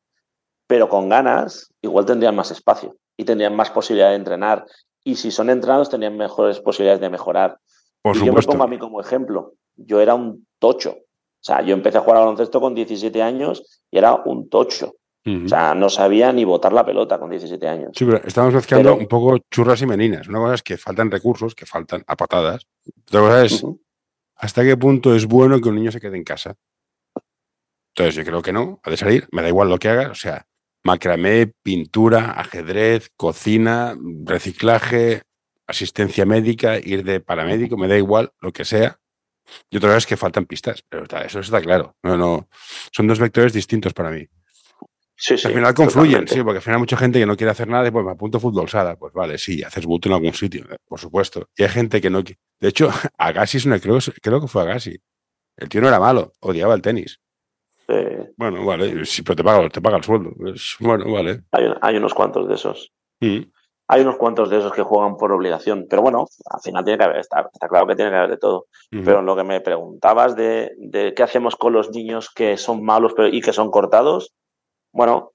pero 0.66 0.88
con 0.88 1.08
ganas, 1.08 1.72
igual 1.80 2.04
tendrían 2.04 2.36
más 2.36 2.50
espacio 2.50 2.96
y 3.16 3.24
tendrían 3.24 3.56
más 3.56 3.70
posibilidad 3.70 4.10
de 4.10 4.16
entrenar. 4.16 4.66
Y 5.04 5.16
si 5.16 5.30
son 5.30 5.50
entrenados, 5.50 5.88
tendrían 5.88 6.16
mejores 6.16 6.60
posibilidades 6.60 7.00
de 7.00 7.10
mejorar. 7.10 7.58
y 8.04 8.24
yo 8.24 8.32
me 8.32 8.42
pongo 8.42 8.64
a 8.64 8.68
mí 8.68 8.78
como 8.78 9.00
ejemplo 9.00 9.54
yo 9.78 10.00
era 10.00 10.14
un 10.14 10.46
tocho. 10.58 10.90
O 10.90 11.44
sea, 11.44 11.62
yo 11.62 11.72
empecé 11.72 11.98
a 11.98 12.00
jugar 12.00 12.18
al 12.18 12.24
baloncesto 12.24 12.60
con 12.60 12.74
17 12.74 13.22
años 13.22 13.82
y 13.90 13.98
era 13.98 14.14
un 14.14 14.48
tocho. 14.48 14.96
O 15.44 15.48
sea, 15.48 15.74
no 15.74 15.88
sabía 15.88 16.32
ni 16.32 16.44
botar 16.44 16.72
la 16.72 16.84
pelota 16.84 17.18
con 17.18 17.30
17 17.30 17.68
años. 17.68 17.90
Sí, 17.94 18.04
pero 18.04 18.20
estamos 18.24 18.54
mezclando 18.54 18.96
un 18.96 19.06
poco 19.06 19.38
churras 19.50 19.80
y 19.82 19.86
meninas. 19.86 20.28
Una 20.28 20.38
cosa 20.38 20.54
es 20.54 20.62
que 20.62 20.76
faltan 20.76 21.10
recursos, 21.10 21.54
que 21.54 21.66
faltan 21.66 22.02
a 22.06 22.16
patadas. 22.16 22.66
Otra 23.06 23.20
cosa 23.20 23.44
es 23.44 23.64
hasta 24.36 24.62
qué 24.62 24.76
punto 24.76 25.14
es 25.14 25.26
bueno 25.26 25.60
que 25.60 25.68
un 25.68 25.76
niño 25.76 25.92
se 25.92 26.00
quede 26.00 26.16
en 26.16 26.24
casa. 26.24 26.54
Entonces, 27.94 28.14
yo 28.14 28.24
creo 28.24 28.42
que 28.42 28.52
no, 28.52 28.80
ha 28.84 28.90
de 28.90 28.96
salir, 28.96 29.28
me 29.32 29.42
da 29.42 29.48
igual 29.48 29.68
lo 29.68 29.78
que 29.78 29.88
haga. 29.88 30.10
O 30.10 30.14
sea, 30.14 30.46
macramé, 30.84 31.52
pintura, 31.62 32.32
ajedrez, 32.32 33.10
cocina, 33.16 33.96
reciclaje, 34.24 35.22
asistencia 35.66 36.24
médica, 36.24 36.78
ir 36.78 37.04
de 37.04 37.20
paramédico, 37.20 37.76
me 37.76 37.88
da 37.88 37.96
igual 37.96 38.32
lo 38.40 38.52
que 38.52 38.64
sea. 38.64 38.98
Y 39.70 39.78
otra 39.78 39.90
vez 39.90 39.98
es 39.98 40.06
que 40.06 40.16
faltan 40.16 40.46
pistas, 40.46 40.84
pero 40.88 41.06
eso 41.24 41.40
está 41.40 41.60
claro. 41.60 41.96
No, 42.02 42.16
no, 42.16 42.48
son 42.92 43.06
dos 43.06 43.18
vectores 43.18 43.52
distintos 43.52 43.92
para 43.92 44.10
mí. 44.10 44.26
Sí, 45.20 45.36
sí, 45.36 45.48
al 45.48 45.54
final 45.54 45.74
confluyen, 45.74 46.28
sí, 46.28 46.44
porque 46.44 46.58
al 46.58 46.62
final 46.62 46.76
hay 46.76 46.80
mucha 46.80 46.96
gente 46.96 47.18
que 47.18 47.26
no 47.26 47.36
quiere 47.36 47.50
hacer 47.50 47.66
nada 47.66 47.88
y 47.88 47.90
pues 47.90 48.04
me 48.04 48.12
apunto 48.12 48.38
fútbol 48.38 48.68
sala. 48.68 48.96
Pues 48.96 49.12
vale, 49.12 49.36
sí, 49.36 49.64
haces 49.64 49.84
boot 49.84 50.06
en 50.06 50.12
algún 50.12 50.32
sitio, 50.32 50.64
eh, 50.70 50.76
por 50.86 51.00
supuesto. 51.00 51.48
Y 51.56 51.64
hay 51.64 51.68
gente 51.68 52.00
que 52.00 52.08
no 52.08 52.22
quiere. 52.22 52.40
De 52.60 52.68
hecho, 52.68 52.88
Agassi 53.18 53.56
es 53.56 53.66
una, 53.66 53.80
creo, 53.80 53.98
creo 54.22 54.40
que 54.40 54.46
fue 54.46 54.62
Agassi. 54.62 54.96
El 55.56 55.68
tío 55.68 55.80
no 55.80 55.88
era 55.88 55.98
malo, 55.98 56.32
odiaba 56.40 56.74
el 56.74 56.82
tenis. 56.82 57.20
Bueno, 58.36 58.64
vale, 58.64 59.04
sí, 59.04 59.22
pero 59.22 59.34
te 59.34 59.42
paga, 59.42 59.68
te 59.68 59.80
paga 59.80 59.96
el 59.96 60.04
sueldo. 60.04 60.30
bueno, 60.80 61.10
vale. 61.10 61.42
Hay, 61.80 61.96
unos 61.96 62.14
cuantos 62.14 62.46
de 62.46 62.54
esos. 62.54 62.92
Mm. 63.20 63.40
Hay 63.88 64.02
unos 64.02 64.16
cuantos 64.16 64.50
de 64.50 64.58
esos 64.58 64.72
que 64.72 64.82
juegan 64.82 65.16
por 65.16 65.32
obligación, 65.32 65.86
pero 65.88 66.02
bueno, 66.02 66.26
al 66.50 66.60
final 66.60 66.84
tiene 66.84 66.98
que 66.98 67.04
haber, 67.04 67.16
está, 67.16 67.48
está 67.52 67.68
claro 67.68 67.86
que 67.86 67.96
tiene 67.96 68.10
que 68.10 68.16
haber 68.18 68.30
de 68.30 68.36
todo. 68.36 68.66
Pero 68.90 69.22
lo 69.22 69.34
que 69.34 69.44
me 69.44 69.62
preguntabas 69.62 70.36
de, 70.36 70.70
qué 71.16 71.22
hacemos 71.22 71.56
con 71.56 71.72
los 71.72 71.90
niños 71.90 72.30
que 72.32 72.58
son 72.58 72.84
malos 72.84 73.14
pero, 73.16 73.28
y 73.28 73.40
que 73.40 73.54
son 73.54 73.70
cortados, 73.70 74.34
bueno, 74.92 75.32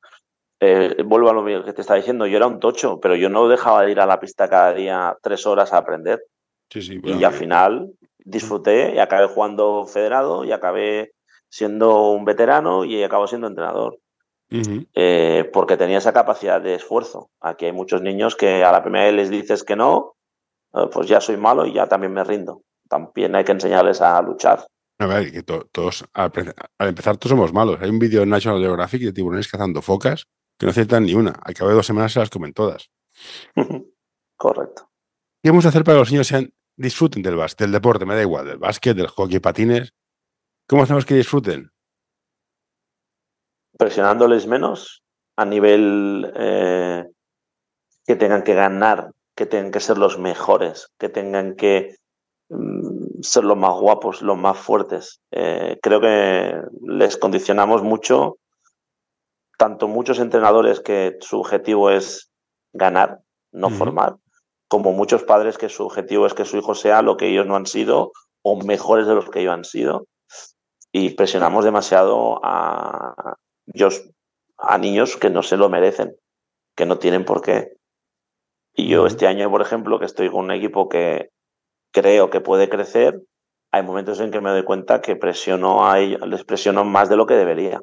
eh, 0.59 1.03
vuelvo 1.03 1.29
a 1.29 1.33
lo 1.33 1.45
que 1.65 1.73
te 1.73 1.81
estaba 1.81 1.97
diciendo, 1.97 2.25
yo 2.25 2.37
era 2.37 2.47
un 2.47 2.59
tocho, 2.59 2.99
pero 2.99 3.15
yo 3.15 3.29
no 3.29 3.47
dejaba 3.47 3.83
de 3.83 3.91
ir 3.91 3.99
a 3.99 4.05
la 4.05 4.19
pista 4.19 4.49
cada 4.49 4.73
día 4.73 5.17
tres 5.21 5.45
horas 5.45 5.73
a 5.73 5.77
aprender. 5.77 6.23
y 6.69 7.23
al 7.23 7.33
final 7.33 7.91
disfruté 8.23 8.95
y 8.95 8.99
acabé 8.99 9.27
jugando 9.27 9.85
federado 9.85 10.43
y 10.45 10.51
acabé 10.51 11.11
siendo 11.49 12.11
un 12.11 12.25
veterano 12.25 12.85
y 12.85 13.03
acabo 13.03 13.27
siendo 13.27 13.47
entrenador. 13.47 13.99
Eh, 14.93 15.49
porque 15.51 15.77
tenía 15.77 15.97
esa 15.97 16.13
capacidad 16.13 16.61
de 16.61 16.75
esfuerzo. 16.75 17.29
Aquí 17.41 17.65
hay 17.65 17.71
muchos 17.71 18.01
niños 18.01 18.35
que 18.35 18.63
a 18.63 18.71
la 18.71 18.83
primera 18.83 19.05
vez 19.05 19.13
les 19.15 19.29
dices 19.29 19.63
que 19.63 19.75
no, 19.75 20.13
eh, 20.73 20.87
pues 20.91 21.07
ya 21.07 21.19
soy 21.21 21.37
malo 21.37 21.65
y 21.65 21.73
ya 21.73 21.87
también 21.87 22.13
me 22.13 22.23
rindo. 22.23 22.61
También 22.87 23.35
hay 23.35 23.43
que 23.43 23.51
enseñarles 23.51 24.01
a 24.01 24.21
luchar. 24.21 24.67
A 24.99 25.05
ver, 25.07 25.31
que 25.31 25.43
todos, 25.43 26.05
al, 26.13 26.31
empezar 26.79 27.17
todos 27.17 27.31
somos 27.31 27.51
malos. 27.51 27.81
Hay 27.81 27.89
un 27.89 27.99
vídeo 27.99 28.23
en 28.23 28.29
National 28.29 28.59
Geographic 28.59 29.01
de 29.01 29.13
tiburones 29.13 29.47
cazando 29.47 29.81
focas 29.81 30.27
que 30.57 30.65
no 30.65 30.71
aceptan 30.71 31.03
ni 31.03 31.13
una. 31.13 31.31
Al 31.31 31.53
cabo 31.53 31.69
de 31.69 31.75
dos 31.75 31.85
semanas 31.85 32.13
se 32.13 32.19
las 32.19 32.29
comen 32.29 32.53
todas. 32.53 32.89
Correcto. 34.37 34.89
¿Qué 35.41 35.49
vamos 35.49 35.65
a 35.65 35.69
hacer 35.69 35.83
para 35.83 35.95
que 35.95 35.99
los 35.99 36.11
niños 36.11 36.27
sean, 36.27 36.53
disfruten 36.77 37.21
del, 37.21 37.37
del 37.57 37.71
deporte? 37.71 38.05
Me 38.05 38.15
da 38.15 38.21
igual, 38.21 38.45
del 38.45 38.57
básquet, 38.57 38.95
del 38.95 39.07
hockey, 39.07 39.39
patines. 39.39 39.93
¿Cómo 40.67 40.83
hacemos 40.83 41.05
que 41.05 41.15
disfruten? 41.15 41.73
presionándoles 43.77 44.47
menos 44.47 45.03
a 45.35 45.45
nivel 45.45 46.31
eh, 46.35 47.05
que 48.05 48.15
tengan 48.15 48.43
que 48.43 48.53
ganar, 48.53 49.11
que 49.35 49.45
tengan 49.45 49.71
que 49.71 49.79
ser 49.79 49.97
los 49.97 50.19
mejores, 50.19 50.89
que 50.99 51.09
tengan 51.09 51.55
que 51.55 51.95
mm, 52.49 53.02
ser 53.23 53.43
los 53.43 53.57
más 53.57 53.73
guapos, 53.73 54.21
los 54.21 54.37
más 54.37 54.57
fuertes. 54.57 55.21
Eh, 55.31 55.79
creo 55.81 56.01
que 56.01 56.61
les 56.85 57.17
condicionamos 57.17 57.83
mucho, 57.83 58.37
tanto 59.57 59.87
muchos 59.87 60.19
entrenadores 60.19 60.79
que 60.79 61.17
su 61.21 61.39
objetivo 61.39 61.89
es 61.89 62.29
ganar, 62.73 63.19
no 63.51 63.69
formar, 63.69 64.15
como 64.67 64.91
muchos 64.91 65.23
padres 65.23 65.57
que 65.57 65.69
su 65.69 65.83
objetivo 65.83 66.25
es 66.25 66.33
que 66.33 66.45
su 66.45 66.57
hijo 66.57 66.75
sea 66.75 67.01
lo 67.01 67.17
que 67.17 67.27
ellos 67.27 67.45
no 67.45 67.55
han 67.55 67.65
sido 67.65 68.11
o 68.41 68.61
mejores 68.61 69.07
de 69.07 69.15
los 69.15 69.29
que 69.29 69.41
ellos 69.41 69.53
han 69.53 69.65
sido. 69.65 70.07
Y 70.91 71.11
presionamos 71.11 71.65
demasiado 71.65 72.39
a, 72.43 73.35
yo, 73.65 73.89
a 74.57 74.77
niños 74.77 75.17
que 75.17 75.29
no 75.29 75.41
se 75.41 75.57
lo 75.57 75.69
merecen, 75.69 76.15
que 76.75 76.85
no 76.85 76.99
tienen 76.99 77.25
por 77.25 77.41
qué. 77.41 77.73
Y 78.75 78.89
yo 78.89 79.07
este 79.07 79.27
año, 79.27 79.49
por 79.49 79.61
ejemplo, 79.61 79.99
que 79.99 80.05
estoy 80.05 80.29
con 80.29 80.45
un 80.45 80.51
equipo 80.51 80.89
que 80.89 81.29
creo 81.93 82.29
que 82.29 82.41
puede 82.41 82.67
crecer, 82.67 83.21
hay 83.71 83.83
momentos 83.83 84.19
en 84.19 84.31
que 84.31 84.41
me 84.41 84.49
doy 84.49 84.63
cuenta 84.63 85.01
que 85.01 85.15
presiono 85.15 85.89
a 85.89 85.99
ellos, 85.99 86.27
les 86.27 86.43
presiono 86.43 86.83
más 86.83 87.07
de 87.07 87.15
lo 87.15 87.25
que 87.25 87.35
debería. 87.35 87.81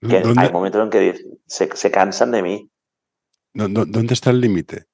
Que 0.00 0.22
hay 0.36 0.52
momentos 0.52 0.82
en 0.82 0.90
que 0.90 1.14
se, 1.46 1.90
cansan 1.90 2.30
de 2.30 2.42
mí. 2.42 2.70
¿Dónde 3.52 4.14
está 4.14 4.30
el 4.30 4.40
límite? 4.40 4.84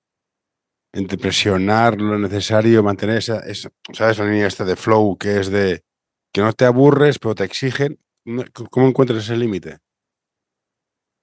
Entre 0.93 1.19
presionar 1.19 2.01
lo 2.01 2.19
necesario, 2.19 2.83
mantener 2.83 3.19
esa, 3.19 3.39
esa, 3.41 3.69
¿sabes? 3.93 4.19
La 4.19 4.25
línea 4.25 4.47
esta 4.47 4.65
de 4.65 4.75
flow 4.75 5.17
que 5.17 5.39
es 5.39 5.51
de 5.51 5.83
que 6.33 6.41
no 6.41 6.53
te 6.55 6.65
aburres, 6.65 7.19
pero 7.19 7.35
te 7.35 7.45
exigen. 7.45 7.99
¿Cómo 8.71 8.89
encuentras 8.89 9.23
ese 9.23 9.37
límite? 9.37 9.79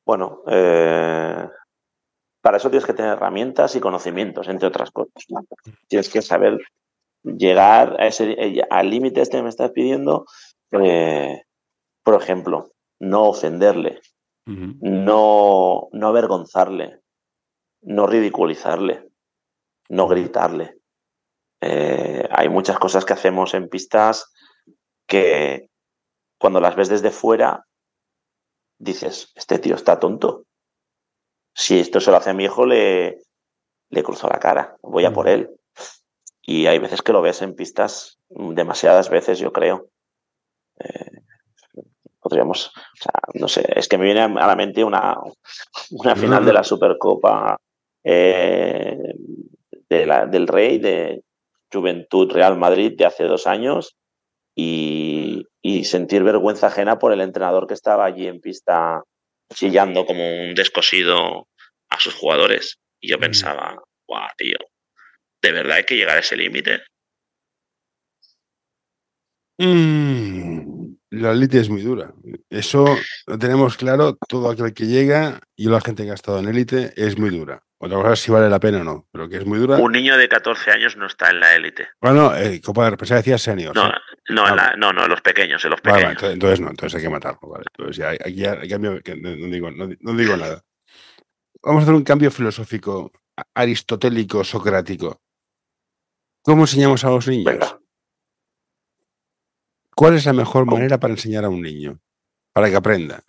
Bueno, 0.06 0.44
eh, 0.48 1.48
para 2.42 2.58
eso 2.58 2.70
tienes 2.70 2.86
que 2.86 2.94
tener 2.94 3.14
herramientas 3.14 3.76
y 3.76 3.80
conocimientos, 3.80 4.48
entre 4.48 4.68
otras 4.68 4.92
cosas. 4.92 5.26
Tienes 5.88 6.10
que 6.10 6.22
saber 6.22 6.60
llegar 7.24 8.00
a 8.00 8.08
ese, 8.08 8.32
eh, 8.38 8.62
al 8.70 8.90
límite 8.90 9.22
este 9.22 9.38
que 9.38 9.44
me 9.44 9.50
estás 9.50 9.72
pidiendo. 9.72 10.26
Eh, 10.72 11.44
por 12.04 12.22
ejemplo, 12.22 12.72
no 13.00 13.24
ofenderle. 13.26 14.02
no, 14.46 15.88
no 15.94 16.08
avergonzarle, 16.08 17.00
no 17.82 18.08
ridiculizarle, 18.08 19.10
no 19.90 20.08
gritarle. 20.08 20.78
Eh, 21.62 22.28
hay 22.30 22.50
muchas 22.50 22.78
cosas 22.78 23.06
que 23.06 23.14
hacemos 23.14 23.54
en 23.54 23.70
pistas 23.70 24.34
que 25.08 25.70
cuando 26.38 26.60
las 26.60 26.76
ves 26.76 26.90
desde 26.90 27.10
fuera 27.10 27.66
dices, 28.78 29.32
este 29.36 29.60
tío 29.60 29.76
está 29.76 29.98
tonto. 29.98 30.44
Si 31.56 31.80
esto 31.80 32.02
se 32.02 32.12
lo 32.12 32.18
hace 32.18 32.32
a 32.32 32.34
mi 32.34 32.44
hijo, 32.44 32.66
le, 32.66 33.22
le 33.90 34.04
cruzo 34.04 34.28
la 34.28 34.40
cara, 34.40 34.76
voy 34.82 35.06
a 35.06 35.14
por 35.14 35.30
él. 35.30 35.50
Y 36.46 36.68
hay 36.68 36.78
veces 36.80 37.02
que 37.02 37.14
lo 37.14 37.22
ves 37.22 37.42
en 37.42 37.56
pistas, 37.56 38.20
demasiadas 38.30 39.10
veces, 39.10 39.40
yo 39.40 39.54
creo. 39.54 39.88
Eh, 40.80 41.22
podríamos, 42.20 42.68
o 42.68 43.02
sea, 43.02 43.14
no 43.34 43.48
sé, 43.48 43.66
es 43.76 43.88
que 43.88 43.98
me 43.98 44.06
viene 44.06 44.22
a 44.22 44.28
la 44.28 44.56
mente 44.56 44.84
una, 44.84 45.18
una 45.92 46.16
final 46.16 46.46
de 46.46 46.54
la 46.54 46.64
Supercopa 46.64 47.58
eh, 48.04 48.98
de 49.90 50.06
la, 50.06 50.26
del 50.26 50.48
Rey 50.48 50.80
de 50.80 51.24
Juventud 51.72 52.32
Real 52.32 52.58
Madrid 52.58 52.94
de 52.98 53.06
hace 53.06 53.24
dos 53.24 53.48
años 53.48 53.96
y, 54.56 55.46
y, 55.62 55.86
sentir 55.86 56.24
vergüenza 56.24 56.68
ajena 56.68 57.00
por 57.00 57.12
el 57.12 57.22
entrenador 57.22 57.68
que 57.68 57.74
estaba 57.74 58.06
allí 58.06 58.28
en 58.28 58.40
pista 58.40 59.02
chillando 59.54 60.06
como 60.06 60.24
un 60.24 60.54
descosido 60.54 61.48
a 61.90 62.00
sus 62.00 62.14
jugadores. 62.14 62.78
Y 63.00 63.10
yo 63.10 63.18
mm. 63.18 63.22
pensaba, 63.22 63.82
guau, 64.08 64.28
tío, 64.38 64.58
¿de 65.44 65.52
verdad 65.52 65.78
hay 65.78 65.84
que 65.84 65.96
llegar 65.96 66.18
a 66.18 66.22
ese 66.22 66.38
límite? 66.38 66.82
Mm, 69.60 70.96
la 71.12 71.32
élite 71.32 71.60
es 71.60 71.70
muy 71.70 71.82
dura. 71.82 72.12
Eso 72.50 72.86
lo 73.28 73.38
tenemos 73.38 73.78
claro. 73.78 74.18
Todo 74.28 74.50
aquel 74.50 74.74
que 74.74 74.88
llega 74.88 75.40
y 75.56 75.68
la 75.68 75.82
gente 75.82 76.06
que 76.06 76.12
ha 76.12 76.16
estado 76.16 76.40
en 76.40 76.48
élite 76.48 76.94
es 76.96 77.20
muy 77.20 77.30
dura. 77.30 77.62
Otra 77.78 77.98
cosa 77.98 78.14
es 78.14 78.20
si 78.22 78.32
vale 78.32 78.50
la 78.50 78.62
pena 78.62 78.80
o 78.80 78.84
no, 78.84 79.08
pero 79.12 79.28
que 79.28 79.38
es 79.38 79.46
muy 79.46 79.60
dura. 79.60 79.78
Un 79.78 79.92
niño 79.92 80.18
de 80.18 80.30
14 80.30 80.72
años 80.72 80.96
no 80.96 81.06
está 81.06 81.30
en 81.30 81.42
la 81.42 81.54
élite. 81.54 81.90
Bueno, 82.02 82.34
eh, 82.34 82.62
Copa 82.62 82.86
de 82.86 82.92
Represa 82.92 83.16
decía 83.16 83.38
senior. 83.38 83.76
No, 83.76 83.92
no, 84.30 84.46
ah, 84.46 84.74
no, 84.78 84.94
no, 84.94 85.06
los 85.08 85.22
pequeños, 85.22 85.64
en 85.66 85.72
los 85.72 85.82
pequeños. 85.82 86.24
entonces, 86.24 86.62
no, 86.62 86.70
entonces 86.70 86.96
hay 86.96 87.04
que 87.04 87.10
matarlo. 87.10 87.50
Vale. 87.50 87.66
Entonces 87.78 87.98
ya, 87.98 88.12
aquí 88.12 88.36
ya, 88.36 88.78
no, 88.80 89.00
digo, 89.50 89.70
no 89.72 90.14
digo 90.14 90.38
nada. 90.38 90.64
Vamos 91.62 91.82
a 91.82 91.84
hacer 91.84 91.96
un 91.96 92.04
cambio 92.04 92.32
filosófico 92.32 93.12
aristotélico, 93.54 94.44
socrático. 94.44 95.22
¿Cómo 96.44 96.64
enseñamos 96.64 97.06
a 97.06 97.10
los 97.10 97.26
niños? 97.26 97.78
¿Cuál 99.96 100.16
es 100.16 100.26
la 100.26 100.34
mejor 100.34 100.66
manera 100.66 101.00
para 101.00 101.14
enseñar 101.14 101.46
a 101.46 101.50
un 101.50 101.62
niño? 101.62 102.00
Para 102.52 102.70
que 102.70 102.76
aprenda. 102.76 103.24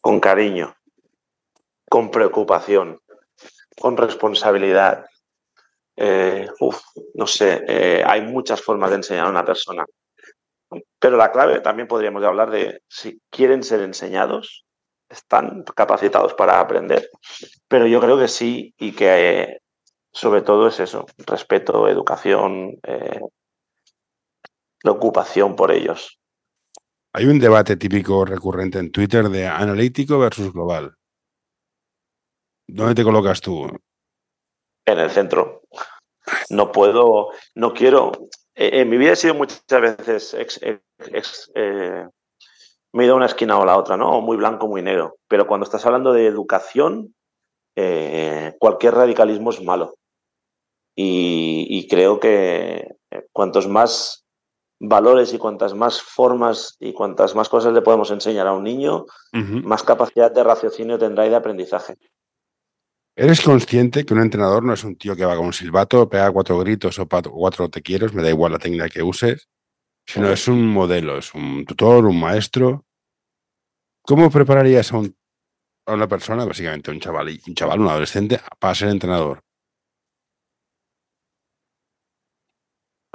Con 0.00 0.20
cariño, 0.20 0.76
con 1.90 2.12
preocupación, 2.12 3.00
con 3.76 3.96
responsabilidad. 3.96 5.04
Eh, 5.96 6.48
no 7.14 7.26
sé, 7.26 7.64
eh, 7.66 8.04
hay 8.06 8.22
muchas 8.22 8.62
formas 8.62 8.90
de 8.90 8.96
enseñar 8.96 9.26
a 9.26 9.30
una 9.30 9.44
persona. 9.44 9.84
Pero 11.00 11.16
la 11.16 11.32
clave 11.32 11.58
también 11.58 11.88
podríamos 11.88 12.22
hablar 12.22 12.50
de 12.50 12.82
si 12.88 13.20
quieren 13.30 13.64
ser 13.64 13.80
enseñados, 13.80 14.64
están 15.08 15.64
capacitados 15.74 16.34
para 16.34 16.60
aprender. 16.60 17.10
Pero 17.66 17.88
yo 17.88 18.00
creo 18.00 18.16
que 18.16 18.28
sí 18.28 18.74
y 18.78 18.92
que 18.92 19.58
sobre 20.16 20.40
todo 20.40 20.68
es 20.68 20.80
eso, 20.80 21.04
respeto, 21.26 21.88
educación, 21.88 22.80
eh, 22.84 23.20
preocupación 24.80 25.54
por 25.54 25.70
ellos. 25.70 26.18
Hay 27.12 27.26
un 27.26 27.38
debate 27.38 27.76
típico 27.76 28.24
recurrente 28.24 28.78
en 28.78 28.90
Twitter 28.90 29.28
de 29.28 29.46
analítico 29.46 30.18
versus 30.18 30.54
global. 30.54 30.94
¿Dónde 32.66 32.94
te 32.94 33.04
colocas 33.04 33.42
tú? 33.42 33.66
En 34.86 34.98
el 34.98 35.10
centro. 35.10 35.64
No 36.48 36.72
puedo, 36.72 37.28
no 37.54 37.74
quiero. 37.74 38.12
Eh, 38.54 38.80
en 38.80 38.88
mi 38.88 38.96
vida 38.96 39.12
he 39.12 39.16
sido 39.16 39.34
muchas 39.34 39.62
veces 39.68 40.34
eh, 40.64 40.80
me 42.92 43.02
he 43.02 43.06
ido 43.06 43.12
a 43.12 43.16
una 43.18 43.26
esquina 43.26 43.58
o 43.58 43.62
a 43.62 43.66
la 43.66 43.76
otra, 43.76 43.98
¿no? 43.98 44.22
muy 44.22 44.38
blanco, 44.38 44.66
muy 44.66 44.80
negro. 44.80 45.18
Pero 45.28 45.46
cuando 45.46 45.64
estás 45.64 45.84
hablando 45.84 46.14
de 46.14 46.26
educación, 46.26 47.14
eh, 47.76 48.56
cualquier 48.58 48.94
radicalismo 48.94 49.50
es 49.50 49.62
malo. 49.62 49.98
Y, 50.98 51.86
creo 51.88 52.18
que 52.18 52.88
eh, 53.10 53.26
cuantos 53.32 53.68
más 53.68 54.24
valores 54.80 55.32
y 55.34 55.38
cuantas 55.38 55.74
más 55.74 56.00
formas 56.00 56.76
y 56.80 56.94
cuantas 56.94 57.34
más 57.34 57.48
cosas 57.48 57.74
le 57.74 57.82
podemos 57.82 58.10
enseñar 58.10 58.46
a 58.46 58.54
un 58.54 58.64
niño, 58.64 59.04
más 59.32 59.82
capacidad 59.82 60.32
de 60.32 60.42
raciocinio 60.42 60.98
tendrá 60.98 61.26
y 61.26 61.30
de 61.30 61.36
aprendizaje. 61.36 61.96
¿Eres 63.14 63.40
consciente 63.40 64.04
que 64.04 64.14
un 64.14 64.20
entrenador 64.20 64.62
no 64.62 64.74
es 64.74 64.84
un 64.84 64.96
tío 64.96 65.16
que 65.16 65.24
va 65.24 65.36
con 65.36 65.46
un 65.46 65.52
silbato, 65.52 66.08
pega 66.08 66.30
cuatro 66.30 66.58
gritos 66.58 66.98
o 66.98 67.06
cuatro 67.06 67.68
te 67.68 67.82
quiero, 67.82 68.10
me 68.12 68.22
da 68.22 68.30
igual 68.30 68.52
la 68.52 68.58
técnica 68.58 68.88
que 68.88 69.02
uses, 69.02 69.48
sino 70.06 70.30
es 70.30 70.48
un 70.48 70.66
modelo, 70.66 71.18
es 71.18 71.34
un 71.34 71.64
tutor, 71.64 72.06
un 72.06 72.20
maestro 72.20 72.86
¿Cómo 74.06 74.30
prepararías 74.30 74.92
a, 74.92 75.02
una 75.92 76.06
persona, 76.06 76.44
básicamente 76.44 76.92
un 76.92 77.00
chaval, 77.00 77.40
un 77.44 77.54
chaval, 77.56 77.80
un 77.80 77.88
adolescente, 77.88 78.40
para 78.60 78.72
ser 78.72 78.90
entrenador? 78.90 79.42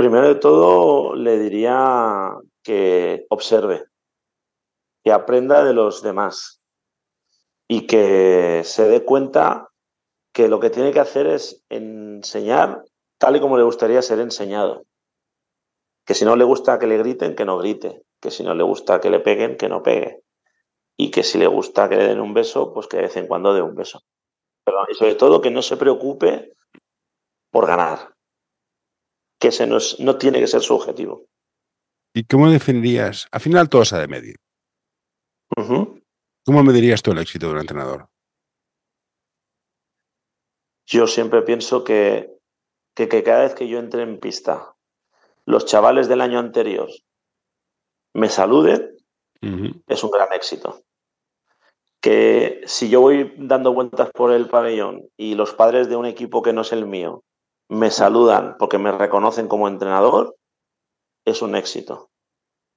Primero 0.02 0.30
de 0.30 0.34
todo, 0.34 1.14
le 1.14 1.38
diría 1.38 2.32
que 2.64 3.28
observe, 3.30 3.86
que 5.04 5.12
aprenda 5.12 5.64
de 5.64 5.76
los 5.76 6.02
demás 6.02 6.60
y 7.68 7.86
que 7.86 8.64
se 8.66 8.88
dé 8.88 9.06
cuenta 9.06 9.70
que 10.34 10.48
lo 10.48 10.60
que 10.60 10.72
tiene 10.72 10.92
que 10.92 11.02
hacer 11.02 11.28
es 11.28 11.64
enseñar 11.70 12.84
tal 13.20 13.36
y 13.36 13.42
como 13.42 13.58
le 13.58 13.64
gustaría 13.64 14.02
ser 14.02 14.18
enseñado. 14.22 14.86
Que 16.04 16.16
si 16.16 16.26
no 16.26 16.36
le 16.36 16.46
gusta 16.46 16.80
que 16.80 16.88
le 16.88 16.98
griten, 16.98 17.36
que 17.36 17.46
no 17.46 17.60
grite. 17.60 18.02
Que 18.20 18.32
si 18.32 18.44
no 18.44 18.56
le 18.56 18.64
gusta 18.64 19.00
que 19.00 19.12
le 19.12 19.20
peguen, 19.20 19.56
que 19.56 19.70
no 19.70 19.84
pegue 19.84 20.24
y 20.98 21.12
que 21.12 21.22
si 21.22 21.38
le 21.38 21.46
gusta 21.46 21.88
que 21.90 21.98
le 21.98 22.08
den 22.08 22.22
un 22.22 22.34
beso, 22.34 22.74
pues 22.74 22.88
que 22.88 22.98
de 22.98 23.04
vez 23.04 23.18
en 23.18 23.28
cuando 23.28 23.54
dé 23.54 23.62
un 23.62 23.76
beso. 23.76 24.02
y 24.90 24.96
sobre 24.96 25.14
todo 25.14 25.42
que 25.42 25.52
no 25.52 25.62
se 25.62 25.78
preocupe 25.78 26.54
por 27.52 27.68
ganar, 27.68 28.16
que 29.42 29.48
ese 29.48 29.66
no, 29.66 29.80
no 30.00 30.18
tiene 30.18 30.40
que 30.40 30.48
ser 30.48 30.62
su 30.62 30.76
objetivo. 30.76 31.26
¿Y 32.14 32.24
cómo 32.26 32.50
definirías? 32.50 33.28
Al 33.32 33.42
final 33.42 33.70
todo 33.70 33.84
se 33.84 33.98
de 33.98 34.08
medir. 34.08 34.36
¿Cómo 36.46 36.64
medirías 36.64 37.02
tú 37.02 37.12
el 37.12 37.18
éxito 37.18 37.48
de 37.48 37.54
un 37.54 37.60
entrenador? 37.60 38.08
Yo 40.86 41.08
siempre 41.08 41.42
pienso 41.42 41.84
que, 41.84 42.38
que, 42.96 43.10
que 43.10 43.24
cada 43.24 43.44
vez 43.44 43.56
que 43.56 43.68
yo 43.68 43.80
entre 43.80 44.04
en 44.04 44.20
pista, 44.20 44.76
los 45.46 45.66
chavales 45.66 46.08
del 46.08 46.22
año 46.22 46.38
anterior 46.38 46.90
me 48.14 48.30
saluden, 48.30 48.96
es 49.88 50.04
un 50.04 50.12
gran 50.12 50.32
éxito 50.34 50.84
que 52.00 52.62
si 52.66 52.90
yo 52.90 53.02
voy 53.02 53.34
dando 53.38 53.74
vueltas 53.74 54.10
por 54.12 54.32
el 54.32 54.48
pabellón 54.48 55.08
y 55.18 55.36
los 55.36 55.54
padres 55.54 55.88
de 55.88 55.96
un 55.96 56.06
equipo 56.06 56.42
que 56.42 56.54
no 56.54 56.62
es 56.62 56.72
el 56.74 56.86
mío 56.86 57.24
me 57.72 57.90
saludan 57.90 58.58
porque 58.60 58.78
me 58.78 58.92
reconocen 58.92 59.48
como 59.48 59.70
entrenador, 59.70 60.36
es 61.26 61.42
un 61.42 61.56
éxito. 61.56 62.10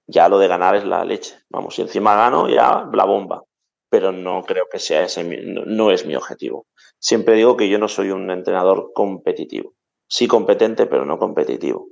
Ya 0.06 0.28
lo 0.28 0.38
de 0.38 0.46
ganar 0.46 0.76
es 0.76 0.84
la 0.84 1.04
leche. 1.04 1.34
Vamos, 1.50 1.74
si 1.74 1.82
encima 1.82 2.14
gano, 2.14 2.48
ya 2.48 2.88
la 2.92 3.04
bomba. 3.04 3.42
Pero 3.90 4.12
no 4.12 4.44
creo 4.44 4.66
que 4.70 4.78
sea 4.78 5.02
ese, 5.02 5.24
no, 5.24 5.90
es 5.90 6.06
mi 6.06 6.14
objetivo. 6.14 6.66
Siempre 7.00 7.34
digo 7.34 7.56
que 7.56 7.68
yo 7.68 7.78
no 7.78 7.88
soy 7.88 8.10
un 8.10 8.30
entrenador 8.30 8.92
competitivo. 8.94 9.74
Sí 10.08 10.28
competente, 10.28 10.86
pero 10.86 11.04
no 11.04 11.18
competitivo. 11.18 11.88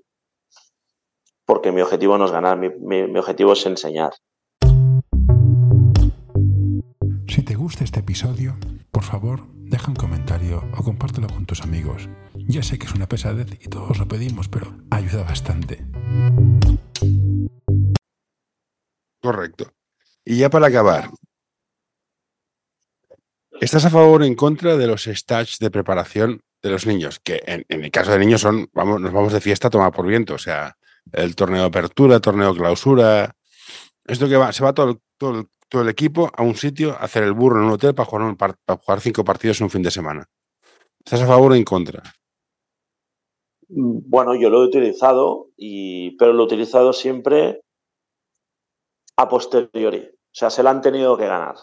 Porque 1.45 1.73
mi 1.73 1.81
objetivo 1.81 2.19
no 2.19 2.27
es 2.27 2.31
ganar, 2.31 2.57
mi 2.57 3.19
objetivo 3.19 3.55
es 3.55 3.67
enseñar. 3.67 4.13
Si 7.27 7.43
te 7.43 7.55
gusta 7.57 7.83
este 7.83 8.01
episodio, 8.01 8.55
por 8.93 9.05
favor, 9.05 9.47
deja 9.55 9.89
un 9.89 9.97
comentario 9.97 10.63
o 10.77 10.85
compártelo 10.85 11.27
con 11.27 11.47
tus 11.47 11.63
amigos. 11.63 12.09
Ya 12.35 12.63
sé 12.63 12.79
que 12.79 12.87
es 12.87 12.95
una 12.95 13.09
pesadez 13.09 13.49
y 13.61 13.69
todos 13.69 13.99
lo 13.99 14.07
pedimos, 14.07 14.49
pero 14.49 14.77
ayuda 14.91 15.23
bastante. 15.25 15.83
Correcto. 19.21 19.73
Y 20.25 20.37
ya 20.37 20.51
para 20.51 20.67
acabar, 20.67 21.11
¿estás 23.61 23.87
a 23.87 23.91
favor 23.91 24.21
o 24.21 24.25
en 24.27 24.35
contra 24.35 24.77
de 24.77 24.87
los 24.87 25.05
stages 25.05 25.59
de 25.59 25.71
preparación 25.71 26.43
de 26.63 26.71
los 26.71 26.87
niños? 26.87 27.19
Que 27.19 27.43
en, 27.47 27.65
el 27.69 27.91
caso 27.91 28.13
de 28.13 28.19
niños 28.19 28.43
son, 28.43 28.69
vamos, 28.75 29.01
nos 29.01 29.13
vamos 29.13 29.33
de 29.33 29.41
fiesta 29.41 29.69
a 29.69 29.91
por 29.91 30.07
viento, 30.07 30.35
o 30.35 30.39
sea, 30.39 30.77
el 31.13 31.35
torneo 31.35 31.63
de 31.63 31.69
apertura, 31.69 32.17
el 32.17 32.21
torneo 32.21 32.53
de 32.53 32.61
clausura, 32.61 33.35
esto 34.05 34.29
que 34.29 34.37
va, 34.37 34.53
se 34.53 34.63
va 34.63 34.75
todo, 34.75 35.01
todo, 35.17 35.49
todo 35.73 35.81
el 35.81 35.89
equipo 35.89 36.31
a 36.37 36.43
un 36.43 36.55
sitio, 36.55 36.95
hacer 37.01 37.23
el 37.23 37.33
burro 37.33 37.59
en 37.59 37.65
un 37.65 37.73
hotel 37.73 37.95
para 37.95 38.05
jugar, 38.05 38.37
para 38.37 38.55
jugar 38.77 39.01
cinco 39.01 39.25
partidos 39.25 39.59
en 39.59 39.65
un 39.65 39.71
fin 39.71 39.83
de 39.83 39.91
semana. 39.91 40.29
¿Estás 41.03 41.23
a 41.23 41.27
favor 41.27 41.53
o 41.53 41.55
en 41.55 41.65
contra? 41.65 42.03
Bueno, 43.69 44.35
yo 44.35 44.51
lo 44.51 44.61
he 44.61 44.67
utilizado, 44.67 45.47
y, 45.57 46.15
pero 46.19 46.35
lo 46.35 46.43
he 46.43 46.47
utilizado 46.47 46.93
siempre 46.93 47.63
a 49.17 49.31
posteriori. 49.31 50.11
O 50.11 50.35
sea, 50.35 50.51
se 50.51 50.63
lo 50.63 50.69
han 50.69 50.83
tenido 50.83 51.17
que 51.17 51.27
ganar. 51.27 51.55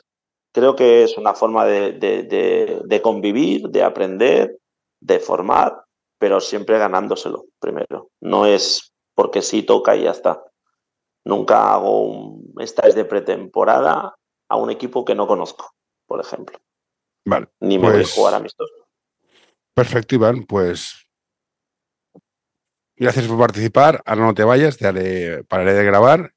Creo 0.51 0.75
que 0.75 1.03
es 1.03 1.15
una 1.15 1.35
forma 1.35 1.65
de, 1.65 3.01
convivir, 3.03 3.69
de 3.69 3.83
aprender, 3.83 4.57
de 5.01 5.19
formar, 5.19 5.83
pero 6.17 6.41
siempre 6.41 6.79
ganándoselo 6.79 7.45
primero. 7.59 8.09
No 8.21 8.47
es 8.47 8.91
porque 9.13 9.43
sí 9.43 9.61
toca 9.61 9.95
y 9.95 10.05
ya 10.05 10.11
está. 10.11 10.43
Nunca 11.25 11.73
hago 11.73 12.03
un 12.03 12.53
es 12.57 12.95
de 12.95 13.05
pretemporada 13.05 14.15
a 14.49 14.55
un 14.55 14.69
equipo 14.69 15.05
que 15.05 15.15
no 15.15 15.27
conozco, 15.27 15.71
por 16.05 16.19
ejemplo. 16.19 16.57
Vale. 17.25 17.47
Ni 17.59 17.77
me 17.77 17.83
voy 17.83 17.91
a 17.91 17.93
pues 17.99 18.13
jugar 18.13 18.33
amistoso. 18.33 18.73
Perfecto, 19.73 20.15
Iván. 20.15 20.43
Pues 20.43 21.07
gracias 22.95 23.27
por 23.27 23.37
participar. 23.37 24.01
Ahora 24.05 24.25
no 24.25 24.33
te 24.33 24.43
vayas, 24.43 24.77
te 24.77 24.87
haré, 24.87 25.43
pararé 25.43 25.73
de 25.73 25.83
grabar 25.83 26.33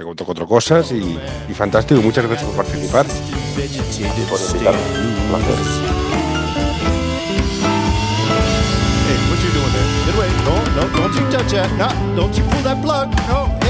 te 0.00 0.04
cuento 0.04 0.24
cuatro 0.24 0.46
cosas 0.46 0.92
y, 0.92 1.18
y 1.48 1.52
fantástico. 1.52 2.00
Muchas 2.00 2.26
gracias 2.26 2.48
por 2.48 2.64
participar. 2.64 3.04
por 3.06 4.40
invitarme. 4.40 4.80
Hey, 9.06 9.18
what 9.28 9.38
you 9.42 9.50
doing 9.52 9.72
there? 9.72 9.84
Get 10.06 10.14
away. 10.14 10.30
Don't, 10.46 10.64
no, 10.74 10.82
don't 10.96 11.14
you 11.14 11.20
touch 11.30 11.52
that. 11.52 11.70
No, 11.76 11.88
don't 12.16 12.34
you 12.34 12.42
pull 12.44 12.62
that 12.62 12.80
plug. 12.80 13.10
No, 13.28 13.69